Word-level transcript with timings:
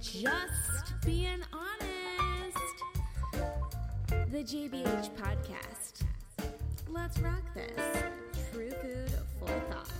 Just 0.00 0.94
being 1.04 1.42
honest. 1.52 2.56
The 4.30 4.42
JBH 4.42 5.10
podcast. 5.10 6.04
Let's 6.88 7.18
rock 7.18 7.42
this. 7.54 8.02
True 8.50 8.70
food, 8.70 9.12
full 9.38 9.60
thought. 9.70 9.92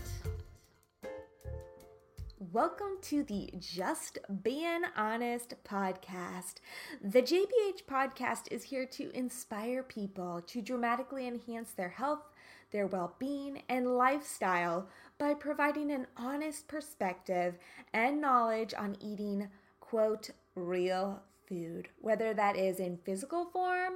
Welcome 2.50 2.96
to 3.02 3.22
the 3.24 3.50
Just 3.58 4.18
Being 4.42 4.84
Honest 4.96 5.52
podcast. 5.64 6.54
The 7.02 7.20
JBH 7.20 7.84
podcast 7.86 8.50
is 8.50 8.62
here 8.62 8.86
to 8.86 9.14
inspire 9.14 9.82
people 9.82 10.40
to 10.46 10.62
dramatically 10.62 11.28
enhance 11.28 11.72
their 11.72 11.90
health, 11.90 12.22
their 12.70 12.86
well 12.86 13.16
being, 13.18 13.62
and 13.68 13.98
lifestyle 13.98 14.88
by 15.18 15.34
providing 15.34 15.90
an 15.90 16.06
honest 16.16 16.68
perspective 16.68 17.58
and 17.92 18.18
knowledge 18.18 18.72
on 18.72 18.96
eating, 18.98 19.48
quote, 19.90 20.30
real 20.54 21.20
food, 21.48 21.88
whether 22.00 22.32
that 22.32 22.56
is 22.56 22.78
in 22.78 22.96
physical 23.04 23.46
form, 23.46 23.94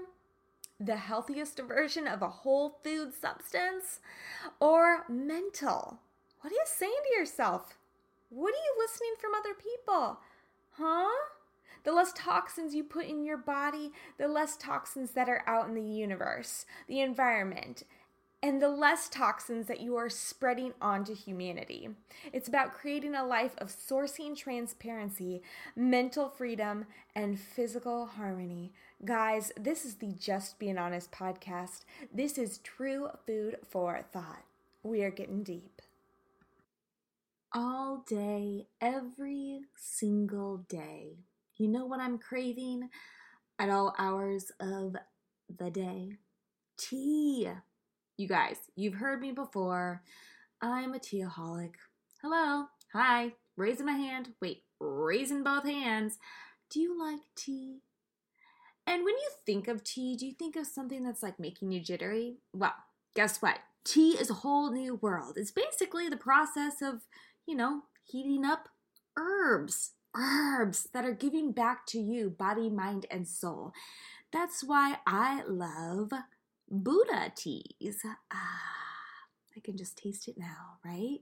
the 0.81 0.97
healthiest 0.97 1.61
version 1.61 2.09
of 2.09 2.21
a 2.21 2.29
whole 2.29 2.81
food 2.83 3.13
substance, 3.15 4.01
or 4.59 5.05
mental. 5.09 6.01
What 6.41 6.53
are 6.53 6.57
you 6.57 6.65
saying 6.67 6.93
to 7.05 7.21
yourself? 7.21 7.79
What 8.29 8.53
are 8.53 8.57
you 8.57 8.75
listening 8.77 9.15
from 9.21 9.35
other 9.35 9.55
people? 9.55 10.19
Huh? 10.73 11.31
The 11.85 11.93
less 11.93 12.13
toxins 12.13 12.75
you 12.75 12.83
put 12.83 13.07
in 13.07 13.25
your 13.25 13.37
body, 13.37 13.93
the 14.19 14.27
less 14.27 14.57
toxins 14.57 15.13
that 15.13 15.29
are 15.29 15.45
out 15.47 15.69
in 15.69 15.75
the 15.75 15.83
universe, 15.83 16.67
the 16.89 17.03
environment, 17.03 17.85
and 18.45 18.61
the 18.61 18.69
less 18.69 19.09
toxins 19.09 19.69
that 19.69 19.81
you 19.81 19.97
are 19.97 20.11
spreading 20.11 20.75
onto 20.79 21.15
humanity. 21.15 21.89
It's 22.31 22.47
about 22.47 22.75
creating 22.75 23.15
a 23.15 23.25
life 23.25 23.55
of 23.57 23.69
sourcing 23.69 24.37
transparency, 24.37 25.41
mental 25.75 26.29
freedom, 26.29 26.85
and 27.17 27.41
physical 27.41 28.05
harmony. 28.05 28.75
Guys, 29.03 29.51
this 29.59 29.87
is 29.87 29.95
the 29.95 30.13
Just 30.13 30.59
Being 30.59 30.77
Honest 30.77 31.11
podcast. 31.11 31.87
This 32.13 32.37
is 32.37 32.59
true 32.59 33.09
food 33.27 33.57
for 33.67 34.05
thought. 34.13 34.45
We 34.83 35.03
are 35.03 35.11
getting 35.11 35.43
deep 35.43 35.81
all 37.55 38.05
day, 38.07 38.67
every 38.79 39.61
single 39.75 40.59
day. 40.69 41.17
You 41.57 41.69
know 41.69 41.87
what 41.87 42.01
I'm 42.01 42.19
craving 42.19 42.91
at 43.59 43.71
all 43.71 43.95
hours 43.99 44.53
of 44.61 44.97
the 45.57 45.71
day? 45.71 46.19
Tea. 46.77 47.49
You 48.17 48.29
guys, 48.29 48.57
you've 48.77 48.95
heard 48.95 49.21
me 49.21 49.33
before. 49.33 50.03
I'm 50.63 50.95
a 50.95 50.99
teaaholic. 50.99 51.75
Hello. 52.23 52.67
Hi. 52.93 53.33
Raising 53.57 53.87
my 53.87 53.93
hand. 53.93 54.35
Wait, 54.41 54.63
raising 54.79 55.43
both 55.43 55.65
hands. 55.65 56.19
Do 56.71 56.81
you 56.81 56.99
like 56.99 57.21
tea? 57.35 57.79
And 58.87 59.05
when 59.05 59.15
you 59.15 59.31
think 59.45 59.69
of 59.69 59.83
tea, 59.83 60.17
do 60.17 60.27
you 60.27 60.33
think 60.33 60.57
of 60.57 60.67
something 60.67 61.03
that's 61.03 61.23
like 61.23 61.41
making 61.41 61.73
you 61.73 61.81
jittery? 61.81 62.37
Well, 62.53 62.75
guess 63.15 63.43
what? 63.43 63.59
Tea 63.85 64.13
is 64.13 64.31
a 64.31 64.35
whole 64.35 64.71
new 64.71 64.97
world. 64.97 65.35
It's 65.37 65.51
basically 65.51 66.09
the 66.09 66.17
process 66.17 66.81
of 66.83 67.03
you 67.47 67.55
know, 67.55 67.83
heating 68.05 68.45
up 68.45 68.69
herbs, 69.17 69.93
herbs 70.17 70.89
that 70.93 71.05
are 71.05 71.13
giving 71.13 71.53
back 71.53 71.87
to 71.87 71.99
you 71.99 72.31
body, 72.31 72.71
mind, 72.71 73.07
and 73.11 73.27
soul. 73.27 73.73
That's 74.33 74.65
why 74.65 74.99
I 75.07 75.43
love 75.47 76.13
Buddha 76.83 77.33
teas. 77.37 78.05
Ah, 78.33 79.27
I 79.57 79.61
can 79.61 79.77
just 79.77 79.97
taste 79.97 80.27
it 80.27 80.37
now, 80.37 80.79
right? 80.85 81.21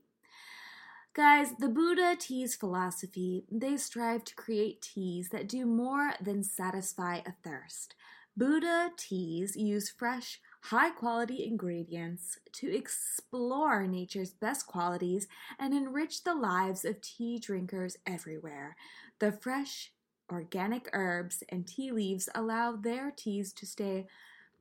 Guys, 1.15 1.53
the 1.59 1.69
Buddha 1.69 2.17
tea's 2.19 2.57
philosophy, 2.57 3.45
they 3.51 3.77
strive 3.77 4.25
to 4.25 4.35
create 4.35 4.81
teas 4.81 5.29
that 5.29 5.47
do 5.47 5.67
more 5.67 6.15
than 6.23 6.43
satisfy 6.43 7.17
a 7.27 7.33
thirst. 7.45 7.95
Buddha 8.35 8.93
teas 8.97 9.55
use 9.55 9.91
fresh, 9.91 10.41
high 10.63 10.89
quality 10.89 11.45
ingredients 11.45 12.39
to 12.53 12.75
explore 12.75 13.87
nature's 13.87 14.33
best 14.33 14.67
qualities 14.67 15.29
and 15.59 15.75
enrich 15.75 16.25
the 16.25 16.35
lives 16.35 16.83
of 16.87 17.03
tea 17.03 17.39
drinkers 17.39 17.99
everywhere. 18.07 18.75
The 19.19 19.33
fresh, 19.33 19.93
organic 20.31 20.89
herbs 20.95 21.43
and 21.51 21.67
tea 21.67 21.93
leaves 21.93 22.31
allow 22.35 22.75
their 22.75 23.11
teas 23.11 23.53
to 23.53 23.67
stay 23.67 24.07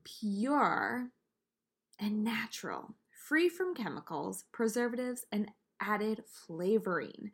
pure 0.04 1.10
and 1.98 2.24
natural, 2.24 2.94
free 3.10 3.48
from 3.48 3.74
chemicals, 3.74 4.44
preservatives, 4.52 5.24
and 5.30 5.50
added 5.80 6.22
flavoring. 6.26 7.30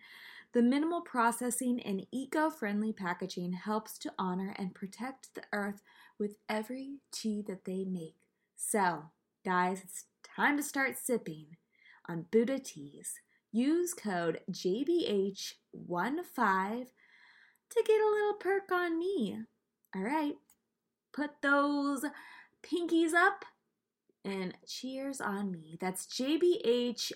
The 0.53 0.63
minimal 0.63 1.03
processing 1.03 1.81
and 1.81 2.07
eco 2.11 2.51
friendly 2.51 2.93
packaging 2.93 3.53
helps 3.53 3.99
to 3.99 4.13
honor 4.19 4.55
and 4.57 4.75
protect 4.75 5.35
the 5.35 5.43
earth 5.53 5.83
with 6.19 6.39
every 6.49 7.01
tea 7.13 7.43
that 7.47 7.67
they 7.67 7.85
make. 7.85 8.17
So, 8.57 9.11
guys, 9.45 9.83
it's 9.85 10.07
time 10.25 10.57
to 10.57 10.63
start 10.63 10.97
sipping 10.97 11.59
on 12.09 12.25
Buddha 12.31 12.59
teas. 12.59 13.21
Use 13.53 13.93
code 13.95 14.41
JBH15 14.51 16.87
to 17.71 17.83
get 17.87 18.01
a 18.01 18.11
little 18.11 18.35
perk 18.41 18.73
on 18.73 18.99
me. 18.99 19.43
All 19.95 20.03
right, 20.03 20.37
put 21.13 21.43
those 21.43 22.05
pinkies 22.69 23.15
up 23.15 23.45
and 24.25 24.55
cheers 24.67 25.21
on 25.21 25.51
me. 25.51 25.77
That's 25.81 26.07
JBH15 26.07 27.15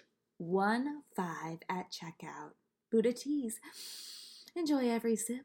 at 1.69 1.91
checkout. 1.91 2.53
Buddha 2.91 3.13
teas. 3.13 3.61
Enjoy 4.55 4.89
every 4.89 5.17
sip. 5.17 5.45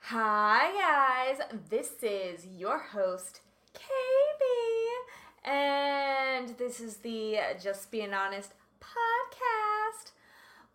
Hi, 0.00 0.72
guys. 0.72 1.40
This 1.68 1.94
is 2.02 2.46
your 2.46 2.78
host, 2.78 3.40
KB, 3.74 5.50
and 5.50 6.56
this 6.58 6.78
is 6.80 6.98
the 6.98 7.38
Just 7.60 7.90
Being 7.90 8.14
Honest 8.14 8.52
podcast. 8.80 10.12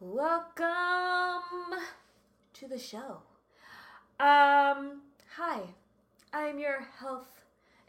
Welcome 0.02 1.80
to 2.54 2.68
the 2.68 2.80
show. 2.80 3.22
Um, 4.22 5.02
hi, 5.36 5.62
I'm 6.32 6.60
your 6.60 6.86
health 7.00 7.42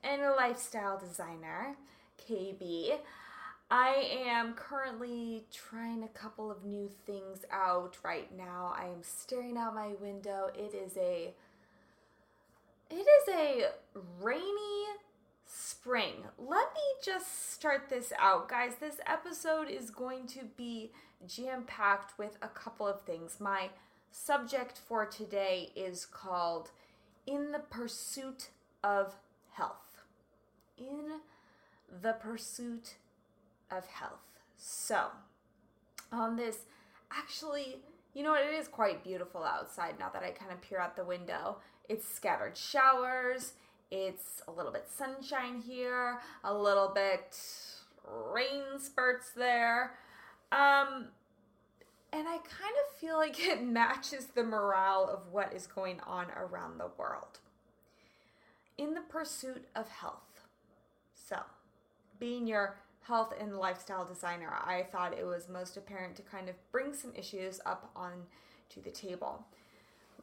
and 0.03 0.22
lifestyle 0.34 0.98
designer, 0.98 1.76
KB. 2.26 2.94
I 3.70 4.09
am 4.26 4.54
currently 4.54 5.44
trying 5.53 6.03
a 6.03 6.09
couple 6.09 6.50
of 6.50 6.65
new 6.65 6.88
things 7.04 7.44
out 7.53 7.98
right 8.03 8.34
now. 8.34 8.72
I 8.75 8.84
am 8.87 9.03
staring 9.03 9.59
out 9.59 9.75
my 9.75 9.91
window. 10.00 10.50
It 10.54 10.75
is 10.75 10.97
a 10.97 11.34
it 12.88 12.94
is 12.94 13.28
a 13.28 13.66
rainy 14.22 14.87
spring. 15.44 16.14
Let 16.38 16.72
me 16.72 16.81
just 17.04 17.53
start 17.53 17.91
this 17.91 18.10
out, 18.19 18.49
guys. 18.49 18.76
This 18.81 19.00
episode 19.06 19.69
is 19.69 19.91
going 19.91 20.28
to 20.28 20.44
be 20.56 20.93
jam-packed 21.26 22.19
with 22.19 22.38
a 22.41 22.49
couple 22.49 22.88
of 22.88 23.03
things. 23.03 23.37
My 23.38 23.69
subject 24.12 24.78
for 24.78 25.06
today 25.06 25.71
is 25.75 26.06
called 26.06 26.71
In 27.27 27.50
the 27.50 27.59
Pursuit 27.59 28.50
of 28.84 29.17
Health. 29.53 30.03
In 30.78 31.21
the 32.03 32.12
Pursuit 32.12 32.97
of 33.71 33.87
health. 33.87 34.21
So, 34.56 35.06
on 36.12 36.37
this, 36.37 36.59
actually, 37.11 37.78
you 38.15 38.23
know 38.23 38.33
what? 38.33 38.45
It 38.45 38.55
is 38.55 38.69
quite 38.69 39.03
beautiful 39.03 39.43
outside 39.43 39.99
now 39.99 40.11
that 40.11 40.23
I 40.23 40.31
kind 40.31 40.53
of 40.53 40.61
peer 40.61 40.79
out 40.79 40.94
the 40.94 41.05
window. 41.05 41.56
It's 41.89 42.06
scattered 42.06 42.56
showers, 42.56 43.55
it's 43.91 44.43
a 44.47 44.53
little 44.53 44.73
bit 44.73 44.87
sunshine 44.89 45.62
here, 45.67 46.21
a 46.44 46.55
little 46.55 46.93
bit 46.94 47.37
rain 48.06 48.79
spurts 48.79 49.31
there. 49.34 49.94
Um, 50.53 51.08
and 52.12 52.29
I 52.29 52.37
kind 52.38 52.75
of 52.87 52.99
feel 52.99 53.17
like 53.17 53.41
it 53.41 53.62
matches 53.64 54.26
the 54.26 54.43
morale 54.43 55.09
of 55.11 55.32
what 55.32 55.53
is 55.53 55.67
going 55.67 56.00
on 56.00 56.26
around 56.37 56.79
the 56.79 56.91
world. 56.97 57.38
In 58.79 58.94
the 58.94 59.00
pursuit 59.00 59.67
of 59.75 59.88
health. 59.88 60.44
So, 61.14 61.38
being 62.19 62.47
your 62.47 62.76
health 63.03 63.35
and 63.38 63.56
lifestyle 63.56 64.05
designer, 64.05 64.53
I 64.64 64.87
thought 64.91 65.17
it 65.17 65.26
was 65.26 65.49
most 65.49 65.76
apparent 65.76 66.17
to 66.17 66.23
kind 66.23 66.49
of 66.49 66.55
bring 66.70 66.94
some 66.94 67.12
issues 67.14 67.61
up 67.67 67.91
on 67.97 68.12
to 68.70 68.81
the 68.81 68.91
table. 68.91 69.44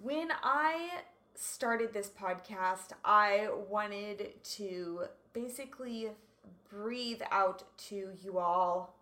When 0.02 0.30
I 0.44 1.02
started 1.36 1.94
this 1.94 2.10
podcast, 2.10 2.92
I 3.04 3.50
wanted 3.70 4.44
to 4.44 5.04
basically 5.34 6.10
breathe 6.70 7.22
out 7.32 7.64
to 7.90 8.10
you 8.22 8.40
all 8.40 8.96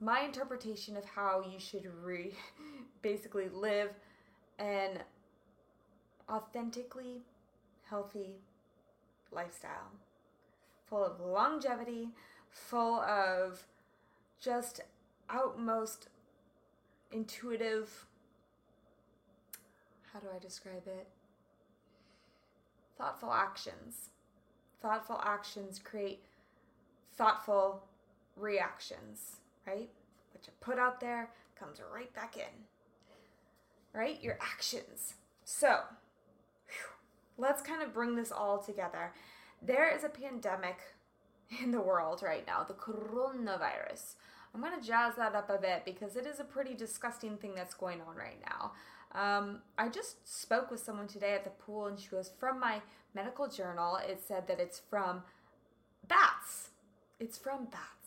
my 0.00 0.20
interpretation 0.20 0.96
of 0.96 1.04
how 1.04 1.42
you 1.42 1.58
should 1.58 1.86
re- 2.02 2.34
basically 3.02 3.48
live 3.48 3.90
an 4.58 4.98
authentically 6.28 7.22
healthy 7.88 8.36
lifestyle 9.32 9.90
full 10.90 11.04
of 11.04 11.20
longevity, 11.20 12.08
full 12.50 13.00
of 13.00 13.64
just 14.40 14.80
outmost 15.30 16.08
intuitive. 17.12 18.06
How 20.12 20.18
do 20.18 20.26
I 20.34 20.40
describe 20.40 20.88
it? 20.88 21.06
Thoughtful 22.98 23.32
actions. 23.32 24.10
Thoughtful 24.82 25.20
actions 25.22 25.78
create 25.82 26.24
thoughtful 27.16 27.84
reactions, 28.36 29.36
right? 29.66 29.88
What 30.32 30.46
you 30.46 30.52
put 30.60 30.78
out 30.78 31.00
there 31.00 31.30
comes 31.58 31.80
right 31.92 32.12
back 32.14 32.36
in, 32.36 32.64
right? 33.92 34.22
Your 34.22 34.38
actions. 34.40 35.14
So, 35.44 35.80
whew, 36.66 36.94
let's 37.38 37.62
kind 37.62 37.82
of 37.82 37.92
bring 37.94 38.16
this 38.16 38.32
all 38.32 38.58
together. 38.58 39.12
There 39.62 39.94
is 39.94 40.04
a 40.04 40.08
pandemic 40.08 40.78
in 41.62 41.72
the 41.72 41.80
world 41.80 42.22
right 42.22 42.46
now, 42.46 42.64
the 42.64 42.74
coronavirus. 42.74 44.14
I'm 44.54 44.60
going 44.60 44.78
to 44.78 44.86
jazz 44.86 45.14
that 45.16 45.34
up 45.34 45.50
a 45.50 45.58
bit 45.58 45.84
because 45.84 46.16
it 46.16 46.26
is 46.26 46.40
a 46.40 46.44
pretty 46.44 46.74
disgusting 46.74 47.36
thing 47.36 47.54
that's 47.54 47.74
going 47.74 48.00
on 48.00 48.16
right 48.16 48.40
now. 48.48 48.72
Um, 49.12 49.60
I 49.76 49.88
just 49.88 50.40
spoke 50.40 50.70
with 50.70 50.80
someone 50.80 51.08
today 51.08 51.34
at 51.34 51.44
the 51.44 51.50
pool 51.50 51.86
and 51.86 51.98
she 51.98 52.08
goes, 52.08 52.30
From 52.38 52.60
my 52.60 52.80
medical 53.14 53.48
journal, 53.48 53.96
it 53.96 54.20
said 54.26 54.46
that 54.48 54.60
it's 54.60 54.78
from 54.78 55.22
bats. 56.06 56.70
It's 57.18 57.36
from 57.36 57.66
bats. 57.66 57.99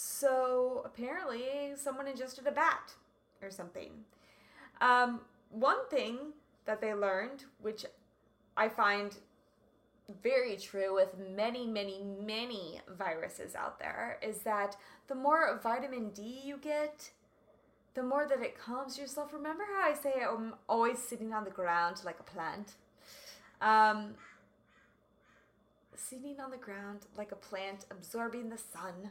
So 0.00 0.82
apparently, 0.84 1.72
someone 1.74 2.06
ingested 2.06 2.46
a 2.46 2.52
bat 2.52 2.94
or 3.42 3.50
something. 3.50 3.90
Um, 4.80 5.22
one 5.50 5.88
thing 5.90 6.18
that 6.66 6.80
they 6.80 6.94
learned, 6.94 7.46
which 7.60 7.84
I 8.56 8.68
find 8.68 9.16
very 10.22 10.56
true 10.56 10.94
with 10.94 11.16
many, 11.34 11.66
many, 11.66 12.04
many 12.24 12.80
viruses 12.96 13.56
out 13.56 13.80
there, 13.80 14.20
is 14.22 14.38
that 14.42 14.76
the 15.08 15.16
more 15.16 15.58
vitamin 15.64 16.10
D 16.10 16.42
you 16.44 16.58
get, 16.58 17.10
the 17.94 18.02
more 18.04 18.24
that 18.28 18.40
it 18.40 18.56
calms 18.56 18.98
yourself. 18.98 19.32
Remember 19.32 19.64
how 19.64 19.90
I 19.90 19.94
say 19.94 20.12
I'm 20.22 20.54
always 20.68 21.00
sitting 21.00 21.34
on 21.34 21.42
the 21.42 21.50
ground 21.50 22.02
like 22.04 22.20
a 22.20 22.22
plant? 22.22 22.74
Um, 23.60 24.14
sitting 25.96 26.38
on 26.38 26.52
the 26.52 26.56
ground 26.56 27.00
like 27.16 27.32
a 27.32 27.36
plant, 27.36 27.86
absorbing 27.90 28.48
the 28.48 28.58
sun, 28.58 29.10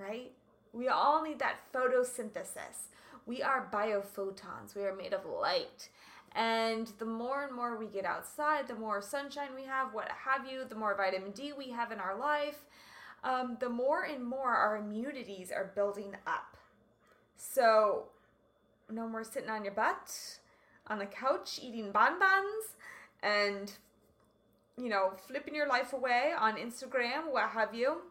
right? 0.00 0.32
We 0.72 0.88
all 0.88 1.22
need 1.22 1.38
that 1.40 1.72
photosynthesis. 1.72 2.88
We 3.26 3.42
are 3.42 3.68
biophotons, 3.72 4.74
we 4.74 4.82
are 4.82 4.94
made 4.94 5.12
of 5.12 5.24
light. 5.24 5.88
And 6.32 6.90
the 6.98 7.04
more 7.04 7.44
and 7.44 7.54
more 7.54 7.76
we 7.76 7.86
get 7.86 8.04
outside, 8.04 8.68
the 8.68 8.74
more 8.76 9.02
sunshine 9.02 9.50
we 9.54 9.64
have, 9.64 9.92
what 9.92 10.08
have 10.24 10.46
you, 10.50 10.64
the 10.68 10.76
more 10.76 10.96
vitamin 10.96 11.32
D 11.32 11.52
we 11.52 11.70
have 11.70 11.90
in 11.90 11.98
our 11.98 12.16
life, 12.16 12.64
um, 13.24 13.56
the 13.60 13.68
more 13.68 14.04
and 14.04 14.24
more 14.24 14.54
our 14.54 14.76
immunities 14.76 15.50
are 15.50 15.72
building 15.74 16.14
up. 16.26 16.56
So, 17.36 18.04
no 18.88 19.08
more 19.08 19.24
sitting 19.24 19.50
on 19.50 19.64
your 19.64 19.74
butt 19.74 20.38
on 20.86 20.98
the 20.98 21.06
couch 21.06 21.60
eating 21.62 21.92
bonbons 21.92 22.76
and, 23.22 23.72
you 24.76 24.88
know, 24.88 25.12
flipping 25.26 25.54
your 25.54 25.68
life 25.68 25.92
away 25.92 26.32
on 26.38 26.56
Instagram, 26.56 27.30
what 27.30 27.50
have 27.50 27.74
you. 27.74 28.02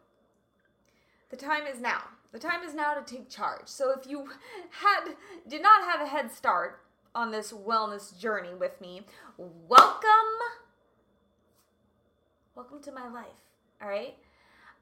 The 1.30 1.36
time 1.36 1.66
is 1.66 1.80
now. 1.80 2.02
The 2.32 2.38
time 2.38 2.62
is 2.64 2.74
now 2.74 2.94
to 2.94 3.02
take 3.02 3.28
charge. 3.28 3.66
So 3.66 3.92
if 3.92 4.08
you 4.08 4.28
had 4.70 5.14
did 5.48 5.62
not 5.62 5.84
have 5.84 6.00
a 6.00 6.06
head 6.06 6.30
start 6.32 6.80
on 7.14 7.30
this 7.30 7.52
wellness 7.52 8.16
journey 8.18 8.54
with 8.54 8.80
me, 8.80 9.02
welcome. 9.38 10.08
Welcome 12.54 12.82
to 12.82 12.92
my 12.92 13.08
life. 13.08 13.26
All 13.80 13.88
right. 13.88 14.16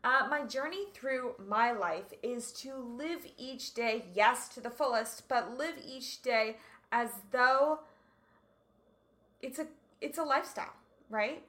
Uh, 0.05 0.27
my 0.31 0.45
journey 0.47 0.87
through 0.95 1.35
my 1.39 1.73
life 1.73 2.13
is 2.23 2.53
to 2.53 2.75
live 2.75 3.27
each 3.37 3.75
day, 3.75 4.07
yes, 4.15 4.49
to 4.49 4.61
the 4.61 4.71
fullest, 4.71 5.29
but 5.29 5.59
live 5.59 5.75
each 5.87 6.23
day 6.23 6.57
as 6.93 7.11
though 7.31 7.81
it's 9.43 9.59
a 9.59 9.67
it's 10.01 10.19
a 10.19 10.23
lifestyle, 10.23 10.75
right? 11.11 11.43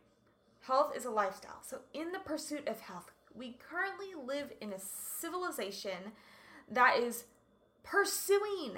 Health 0.61 0.93
is 0.95 1.05
a 1.05 1.09
lifestyle. 1.09 1.61
So 1.65 1.79
in 1.93 2.11
the 2.11 2.19
pursuit 2.19 2.67
of 2.67 2.81
health, 2.81 3.11
we 3.35 3.57
currently 3.69 4.07
live 4.25 4.51
in 4.61 4.73
a 4.73 4.79
civilization 4.79 6.13
that 6.69 6.97
is 6.97 7.25
pursuing 7.83 8.77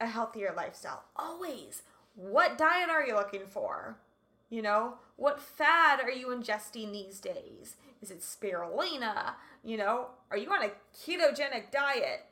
a 0.00 0.06
healthier 0.06 0.52
lifestyle. 0.56 1.04
Always. 1.16 1.82
What 2.14 2.58
diet 2.58 2.90
are 2.90 3.06
you 3.06 3.14
looking 3.14 3.46
for? 3.46 3.98
You 4.50 4.62
know, 4.62 4.94
what 5.16 5.40
fad 5.40 6.00
are 6.00 6.10
you 6.10 6.28
ingesting 6.28 6.92
these 6.92 7.20
days? 7.20 7.76
Is 8.00 8.10
it 8.10 8.20
spirulina? 8.20 9.34
You 9.62 9.76
know, 9.76 10.08
are 10.30 10.38
you 10.38 10.50
on 10.50 10.64
a 10.64 10.70
ketogenic 10.96 11.70
diet? 11.70 12.24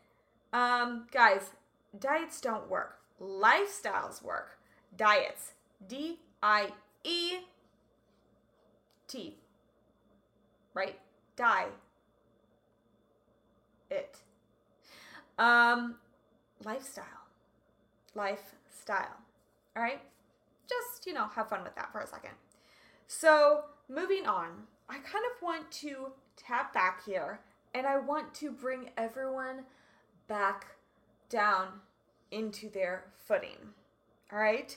Um, 0.52 1.06
guys, 1.12 1.50
diets 1.98 2.40
don't 2.40 2.70
work. 2.70 2.98
Lifestyles 3.20 4.22
work. 4.22 4.58
Diets. 4.96 5.52
D 5.86 6.20
I 6.42 6.70
E 7.04 7.38
T. 9.08 9.36
Right? 10.72 10.98
Die. 11.36 11.66
It. 13.90 14.18
Um, 15.38 15.96
lifestyle. 16.64 17.04
Lifestyle. 18.14 19.16
All 19.76 19.82
right? 19.82 20.00
Just, 20.68 21.06
you 21.06 21.12
know, 21.12 21.26
have 21.28 21.48
fun 21.48 21.62
with 21.62 21.74
that 21.76 21.92
for 21.92 22.00
a 22.00 22.06
second. 22.06 22.32
So, 23.06 23.64
moving 23.88 24.26
on, 24.26 24.48
I 24.88 24.94
kind 24.94 25.24
of 25.24 25.42
want 25.42 25.70
to 25.72 26.12
tap 26.36 26.72
back 26.72 27.04
here 27.04 27.40
and 27.74 27.86
I 27.86 27.98
want 27.98 28.34
to 28.34 28.50
bring 28.50 28.90
everyone 28.96 29.64
back 30.28 30.66
down 31.28 31.68
into 32.30 32.68
their 32.70 33.04
footing. 33.14 33.74
All 34.32 34.38
right? 34.38 34.76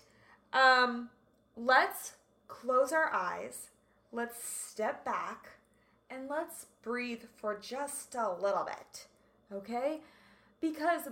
Um, 0.53 1.09
let's 1.55 2.13
close 2.47 2.91
our 2.91 3.11
eyes. 3.13 3.69
Let's 4.11 4.43
step 4.43 5.05
back 5.05 5.58
and 6.09 6.29
let's 6.29 6.67
breathe 6.81 7.23
for 7.37 7.57
just 7.57 8.15
a 8.15 8.31
little 8.31 8.65
bit. 8.65 9.07
Okay? 9.53 10.01
Because 10.61 11.09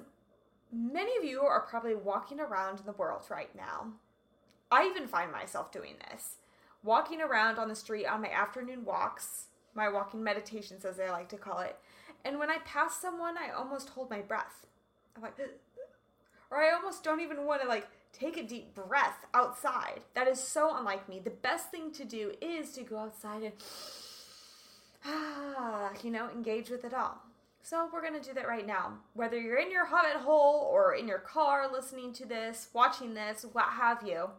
many 0.72 1.16
of 1.18 1.24
you 1.24 1.42
are 1.42 1.62
probably 1.62 1.96
walking 1.96 2.40
around 2.40 2.80
in 2.80 2.86
the 2.86 2.92
world 2.94 3.26
right 3.30 3.56
now. 3.56 3.94
I 4.70 4.88
even 4.88 5.08
find 5.08 5.32
myself 5.32 5.72
doing 5.72 5.96
this 6.10 6.38
walking 6.84 7.22
around 7.22 7.60
on 7.60 7.68
the 7.68 7.76
street 7.76 8.06
on 8.06 8.22
my 8.22 8.32
afternoon 8.32 8.86
walks, 8.86 9.48
my 9.76 9.90
walking 9.90 10.24
meditations, 10.24 10.86
as 10.86 11.00
I 11.00 11.12
like 11.12 11.30
to 11.30 11.38
call 11.38 11.60
it. 11.60 11.76
And 12.26 12.40
when 12.40 12.50
I 12.50 12.58
pass 12.66 13.00
someone, 13.00 13.36
I 13.38 13.52
almost 13.52 13.90
hold 13.90 14.10
my 14.10 14.22
breath. 14.22 14.66
I'm 15.16 15.22
like, 15.22 15.38
or 16.52 16.64
I 16.64 16.74
almost 16.74 17.04
don't 17.04 17.22
even 17.22 17.46
want 17.46 17.62
to 17.62 17.68
like 17.68 17.88
take 18.14 18.38
a 18.38 18.44
deep 18.44 18.74
breath 18.74 19.26
outside. 19.34 20.02
That 20.14 20.28
is 20.28 20.40
so 20.40 20.76
unlike 20.76 21.08
me. 21.08 21.20
The 21.20 21.30
best 21.30 21.72
thing 21.72 21.92
to 21.92 22.06
do 22.06 22.32
is 22.42 22.72
to 22.74 22.84
go 22.84 22.98
outside 22.98 23.44
and, 23.44 23.54
you 26.04 26.12
know, 26.12 26.30
engage 26.30 26.70
with 26.70 26.86
it 26.86 26.94
all. 26.94 27.22
So 27.62 27.90
we're 27.92 28.02
going 28.02 28.20
to 28.20 28.26
do 28.26 28.34
that 28.36 28.48
right 28.48 28.66
now. 28.66 28.94
Whether 29.14 29.40
you're 29.40 29.58
in 29.58 29.72
your 29.72 29.86
hobbit 29.86 30.22
hole 30.22 30.70
or 30.72 30.96
in 30.96 31.08
your 31.08 31.20
car 31.20 31.70
listening 31.72 32.14
to 32.14 32.26
this, 32.26 32.70
watching 32.74 33.14
this, 33.14 33.46
what 33.52 33.66
have 33.66 34.04
you, 34.08 34.30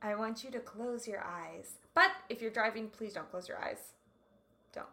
I 0.00 0.14
want 0.14 0.44
you 0.44 0.50
to 0.52 0.60
close 0.60 1.08
your 1.08 1.24
eyes. 1.24 1.72
But 1.94 2.12
if 2.28 2.40
you're 2.40 2.52
driving, 2.52 2.88
please 2.88 3.14
don't 3.14 3.28
close 3.30 3.48
your 3.48 3.58
eyes. 3.58 3.78
Don't 4.72 4.86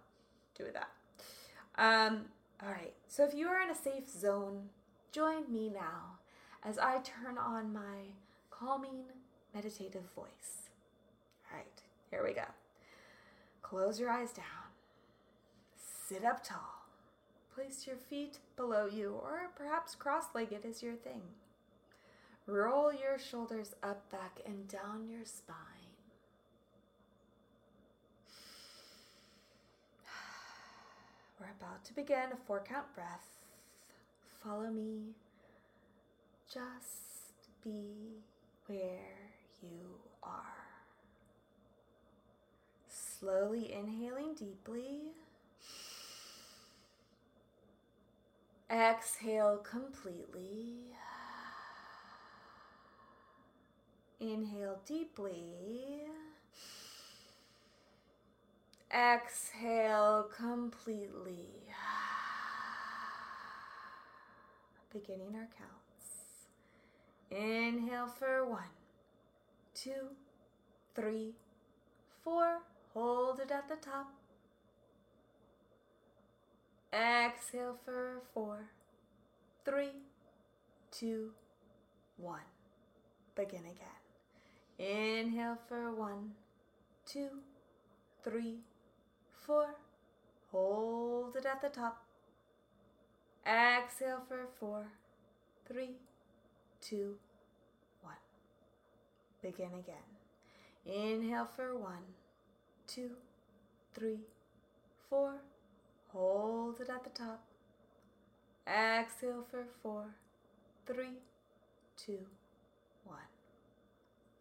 do 0.58 0.66
that. 0.74 0.90
Um, 1.78 2.26
all 2.64 2.72
right. 2.72 2.94
So 3.08 3.24
if 3.26 3.36
you 3.36 3.48
are 3.48 3.62
in 3.62 3.70
a 3.70 3.76
safe 3.76 4.10
zone, 4.10 4.70
join 5.12 5.52
me 5.52 5.70
now 5.70 6.18
as 6.64 6.80
I 6.80 6.98
turn 7.00 7.38
on 7.38 7.72
my 7.72 8.14
calming, 8.50 9.04
meditative 9.54 10.10
voice. 10.16 10.70
All 11.52 11.58
right. 11.58 11.82
Here 12.10 12.24
we 12.26 12.34
go. 12.34 12.46
Close 13.62 14.00
your 14.00 14.10
eyes 14.10 14.32
down. 14.32 14.65
Sit 16.08 16.24
up 16.24 16.44
tall. 16.44 16.86
Place 17.56 17.88
your 17.88 17.96
feet 17.96 18.38
below 18.56 18.86
you, 18.86 19.20
or 19.24 19.50
perhaps 19.56 19.96
cross 19.96 20.26
legged 20.36 20.64
is 20.64 20.84
your 20.84 20.94
thing. 20.94 21.24
Roll 22.46 22.94
your 22.94 23.18
shoulders 23.18 23.74
up, 23.82 24.12
back, 24.12 24.40
and 24.46 24.68
down 24.68 25.08
your 25.10 25.26
spine. 25.26 25.56
We're 31.40 31.48
about 31.60 31.84
to 31.86 31.94
begin 31.96 32.34
a 32.34 32.38
four 32.46 32.64
count 32.64 32.94
breath. 32.94 33.26
Follow 34.44 34.70
me. 34.70 35.16
Just 36.54 37.34
be 37.64 38.22
where 38.68 39.32
you 39.64 39.96
are. 40.22 40.42
Slowly 42.90 43.74
inhaling 43.74 44.36
deeply. 44.36 45.16
Exhale 48.70 49.58
completely. 49.58 50.96
Inhale 54.20 54.80
deeply. 54.86 56.02
Exhale 58.92 60.30
completely. 60.36 61.66
beginning 64.96 65.36
our 65.36 65.50
counts. 65.58 66.40
Inhale 67.30 68.08
for 68.08 68.46
one, 68.50 68.76
two, 69.74 70.16
three, 70.96 71.34
four. 72.24 72.60
Hold 72.94 73.42
it 73.42 73.52
at 73.52 73.68
the 73.68 73.76
top. 73.76 74.14
Exhale 76.96 77.76
for 77.84 78.22
four, 78.34 78.70
three, 79.66 79.92
two, 80.92 81.32
one. 82.16 82.48
Begin 83.36 83.64
again. 83.66 84.00
Inhale 84.80 85.58
for 85.68 85.94
one, 85.94 86.32
two, 87.06 87.28
three, 88.24 88.60
four. 89.46 89.76
Hold 90.54 91.36
it 91.36 91.46
at 91.46 91.62
the 91.62 91.68
top. 91.68 92.06
Exhale 93.46 94.22
for 94.30 94.48
four, 94.58 94.88
three, 95.68 95.98
two, 96.80 97.16
one. 98.02 98.14
Begin 99.42 99.72
again. 99.74 100.08
Inhale 100.86 101.50
for 101.58 101.76
one, 101.76 102.06
two, 102.88 103.12
three, 103.94 104.20
four. 105.10 105.42
Hold 106.16 106.80
it 106.80 106.90
at 106.90 107.04
the 107.04 107.10
top. 107.10 107.44
Exhale 108.66 109.44
for 109.52 109.66
four, 109.84 110.06
three, 110.88 111.20
two, 111.98 112.20
one. 113.04 113.20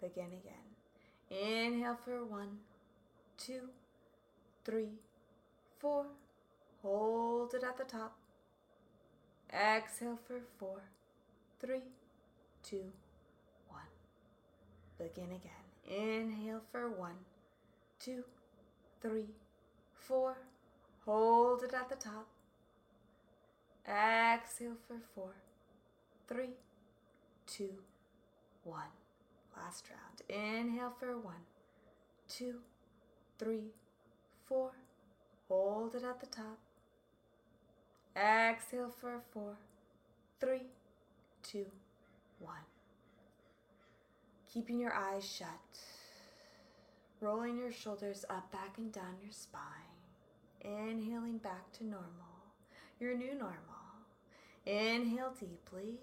Begin 0.01 0.27
again. 0.27 0.71
Inhale 1.31 1.97
for 1.97 2.25
one, 2.25 2.59
two, 3.37 3.71
three, 4.65 5.01
four. 5.81 6.07
Hold 6.83 7.55
it 7.55 7.65
at 7.65 7.77
the 7.77 7.83
top. 7.83 8.19
Exhale 9.53 10.21
for 10.29 10.43
four, 10.61 10.81
three, 11.61 11.83
two, 12.63 12.93
one. 13.69 13.91
Begin 14.97 15.31
again. 15.33 15.65
Inhale 15.89 16.63
for 16.71 16.89
one, 16.89 17.17
two, 17.99 18.23
three, 19.03 19.27
four. 19.93 20.37
Hold 21.07 21.63
it 21.63 21.75
at 21.75 21.89
the 21.89 21.97
top. 21.97 22.27
Exhale 23.87 24.77
for 24.89 24.97
four, 25.15 25.35
three, 26.27 26.55
two, 27.47 27.75
one. 28.65 28.93
Last 29.57 29.85
round. 29.91 30.23
Inhale 30.29 30.95
for 30.99 31.19
one, 31.19 31.45
two, 32.29 32.57
three, 33.39 33.73
four. 34.47 34.71
Hold 35.49 35.95
it 35.95 36.05
at 36.05 36.21
the 36.21 36.27
top. 36.27 36.59
Exhale 38.17 38.91
for 39.01 39.21
four, 39.33 39.57
three, 40.41 40.69
two, 41.43 41.67
one. 42.39 42.57
Keeping 44.53 44.81
your 44.81 44.95
eyes 44.95 45.29
shut. 45.29 45.49
Rolling 47.21 47.59
your 47.59 47.73
shoulders 47.73 48.25
up, 48.31 48.51
back, 48.53 48.79
and 48.79 48.93
down 48.93 49.17
your 49.23 49.33
spine. 49.33 49.84
Inhaling 50.65 51.39
back 51.39 51.71
to 51.75 51.85
normal, 51.85 52.09
your 52.99 53.15
new 53.15 53.35
normal. 53.35 53.59
Inhale 54.65 55.35
deeply. 55.39 55.99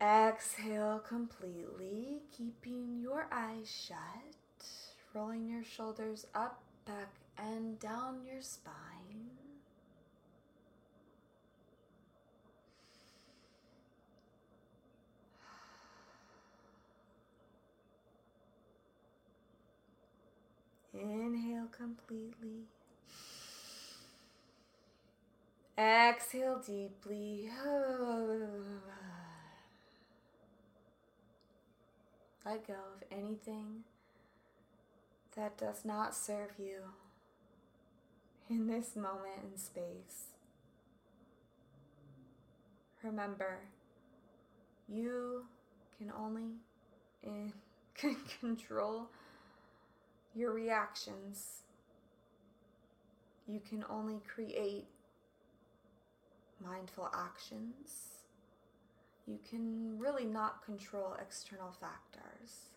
Exhale 0.00 1.00
completely, 1.00 2.22
keeping 2.30 3.00
your 3.00 3.26
eyes 3.32 3.68
shut. 3.68 4.68
Rolling 5.12 5.48
your 5.48 5.64
shoulders 5.64 6.26
up, 6.34 6.62
back, 6.86 7.12
and 7.38 7.78
down 7.80 8.20
your 8.24 8.40
spine. 8.40 9.03
Inhale 20.94 21.66
completely. 21.76 22.68
Exhale 25.76 26.62
deeply. 26.64 27.50
Let 32.46 32.66
go 32.66 32.74
of 32.74 33.02
anything 33.10 33.82
that 35.36 35.56
does 35.58 35.84
not 35.84 36.14
serve 36.14 36.52
you 36.58 36.76
in 38.48 38.68
this 38.68 38.94
moment 38.94 39.42
in 39.50 39.58
space. 39.58 40.28
Remember, 43.02 43.58
you 44.88 45.44
can 45.98 46.12
only 46.16 46.52
in, 47.22 47.52
control 48.40 49.08
your 50.34 50.52
reactions. 50.52 51.62
You 53.46 53.60
can 53.68 53.84
only 53.88 54.20
create 54.26 54.86
mindful 56.64 57.10
actions. 57.14 58.08
You 59.26 59.38
can 59.48 59.98
really 59.98 60.24
not 60.24 60.64
control 60.64 61.16
external 61.20 61.72
factors. 61.80 62.70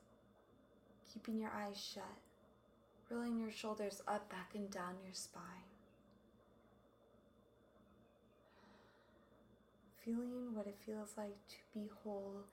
Keeping 1.14 1.40
your 1.40 1.52
eyes 1.52 1.78
shut, 1.94 2.04
rolling 3.10 3.40
your 3.40 3.52
shoulders 3.52 4.02
up, 4.08 4.30
back, 4.30 4.52
and 4.54 4.70
down 4.70 4.96
your 5.04 5.14
spine. 5.14 5.44
Feeling 10.06 10.54
what 10.54 10.68
it 10.68 10.78
feels 10.86 11.14
like 11.18 11.36
to 11.50 11.56
be 11.74 11.90
whole 12.04 12.44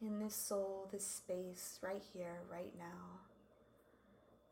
in 0.00 0.18
this 0.18 0.34
soul, 0.34 0.88
this 0.90 1.06
space, 1.06 1.78
right 1.82 2.02
here, 2.12 2.40
right 2.50 2.72
now. 2.78 3.33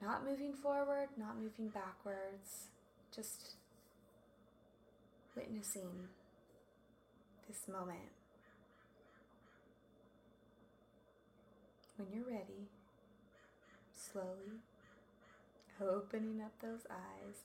Not 0.02 0.24
moving 0.28 0.52
forward, 0.52 1.08
not 1.16 1.38
moving 1.40 1.68
backwards, 1.68 2.66
just 3.14 3.54
witnessing 5.36 6.08
this 7.48 7.68
moment. 7.68 8.10
When 11.96 12.08
you're 12.12 12.26
ready, 12.26 12.66
slowly 13.96 14.58
opening 15.80 16.42
up 16.42 16.52
those 16.60 16.84
eyes. 16.90 17.44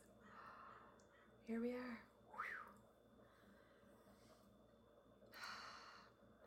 Here 1.45 1.61
we 1.61 1.73
are. 1.73 1.99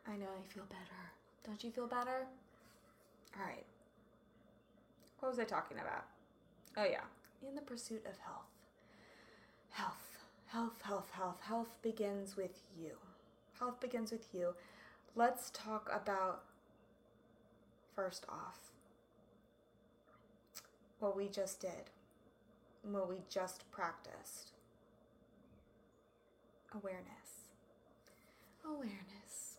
I 0.13 0.17
know 0.17 0.27
I 0.27 0.43
feel 0.53 0.65
better. 0.65 1.13
Don't 1.47 1.63
you 1.63 1.71
feel 1.71 1.87
better? 1.87 2.27
All 3.39 3.47
right. 3.47 3.65
What 5.21 5.29
was 5.29 5.39
I 5.39 5.45
talking 5.45 5.79
about? 5.79 6.05
Oh, 6.77 6.85
yeah. 6.85 7.05
In 7.47 7.55
the 7.55 7.61
pursuit 7.61 8.05
of 8.07 8.19
health. 8.19 8.49
Health, 9.71 10.19
health, 10.47 10.83
health, 10.83 11.11
health. 11.13 11.41
Health 11.43 11.77
begins 11.83 12.37
with 12.37 12.63
you. 12.79 12.93
Health 13.59 13.81
begins 13.81 14.11
with 14.11 14.27
you. 14.33 14.55
Let's 15.15 15.51
talk 15.51 15.91
about, 15.93 16.45
first 17.95 18.25
off, 18.29 18.59
what 20.99 21.17
we 21.17 21.29
just 21.29 21.61
did, 21.61 21.91
what 22.83 23.09
we 23.09 23.17
just 23.29 23.71
practiced. 23.71 24.53
Awareness. 26.75 27.51
Awareness. 28.65 29.57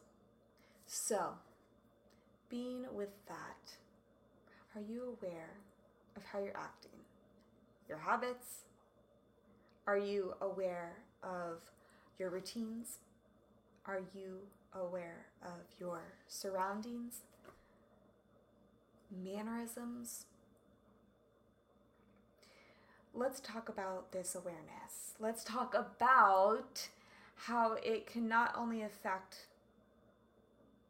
So, 0.88 1.34
being 2.50 2.86
with 2.94 3.26
that, 3.28 3.76
are 4.76 4.82
you 4.82 5.18
aware 5.22 5.50
of 6.16 6.24
how 6.24 6.40
you're 6.40 6.58
acting? 6.58 6.92
Your 7.90 7.98
habits? 7.98 8.64
Are 9.86 9.98
you 9.98 10.34
aware 10.42 10.94
of 11.24 11.62
your 12.18 12.30
routines? 12.30 13.00
Are 13.86 14.02
you 14.14 14.40
aware 14.74 15.26
of 15.44 15.60
your 15.80 16.02
surroundings? 16.28 17.22
Mannerisms? 19.12 20.26
Let's 23.14 23.42
talk 23.42 23.68
about 23.68 24.14
this 24.14 24.36
awareness. 24.36 25.16
Let's 25.20 25.44
talk 25.44 25.74
about 25.76 26.88
how 27.36 27.74
it 27.84 28.06
can 28.06 28.30
not 28.30 28.54
only 28.58 28.82
affect 28.82 29.48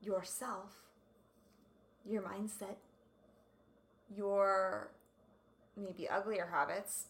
yourself, 0.04 0.76
your 2.08 2.22
mindset, 2.22 2.76
your 4.16 4.92
maybe 5.78 6.10
uglier 6.10 6.50
habits, 6.52 7.06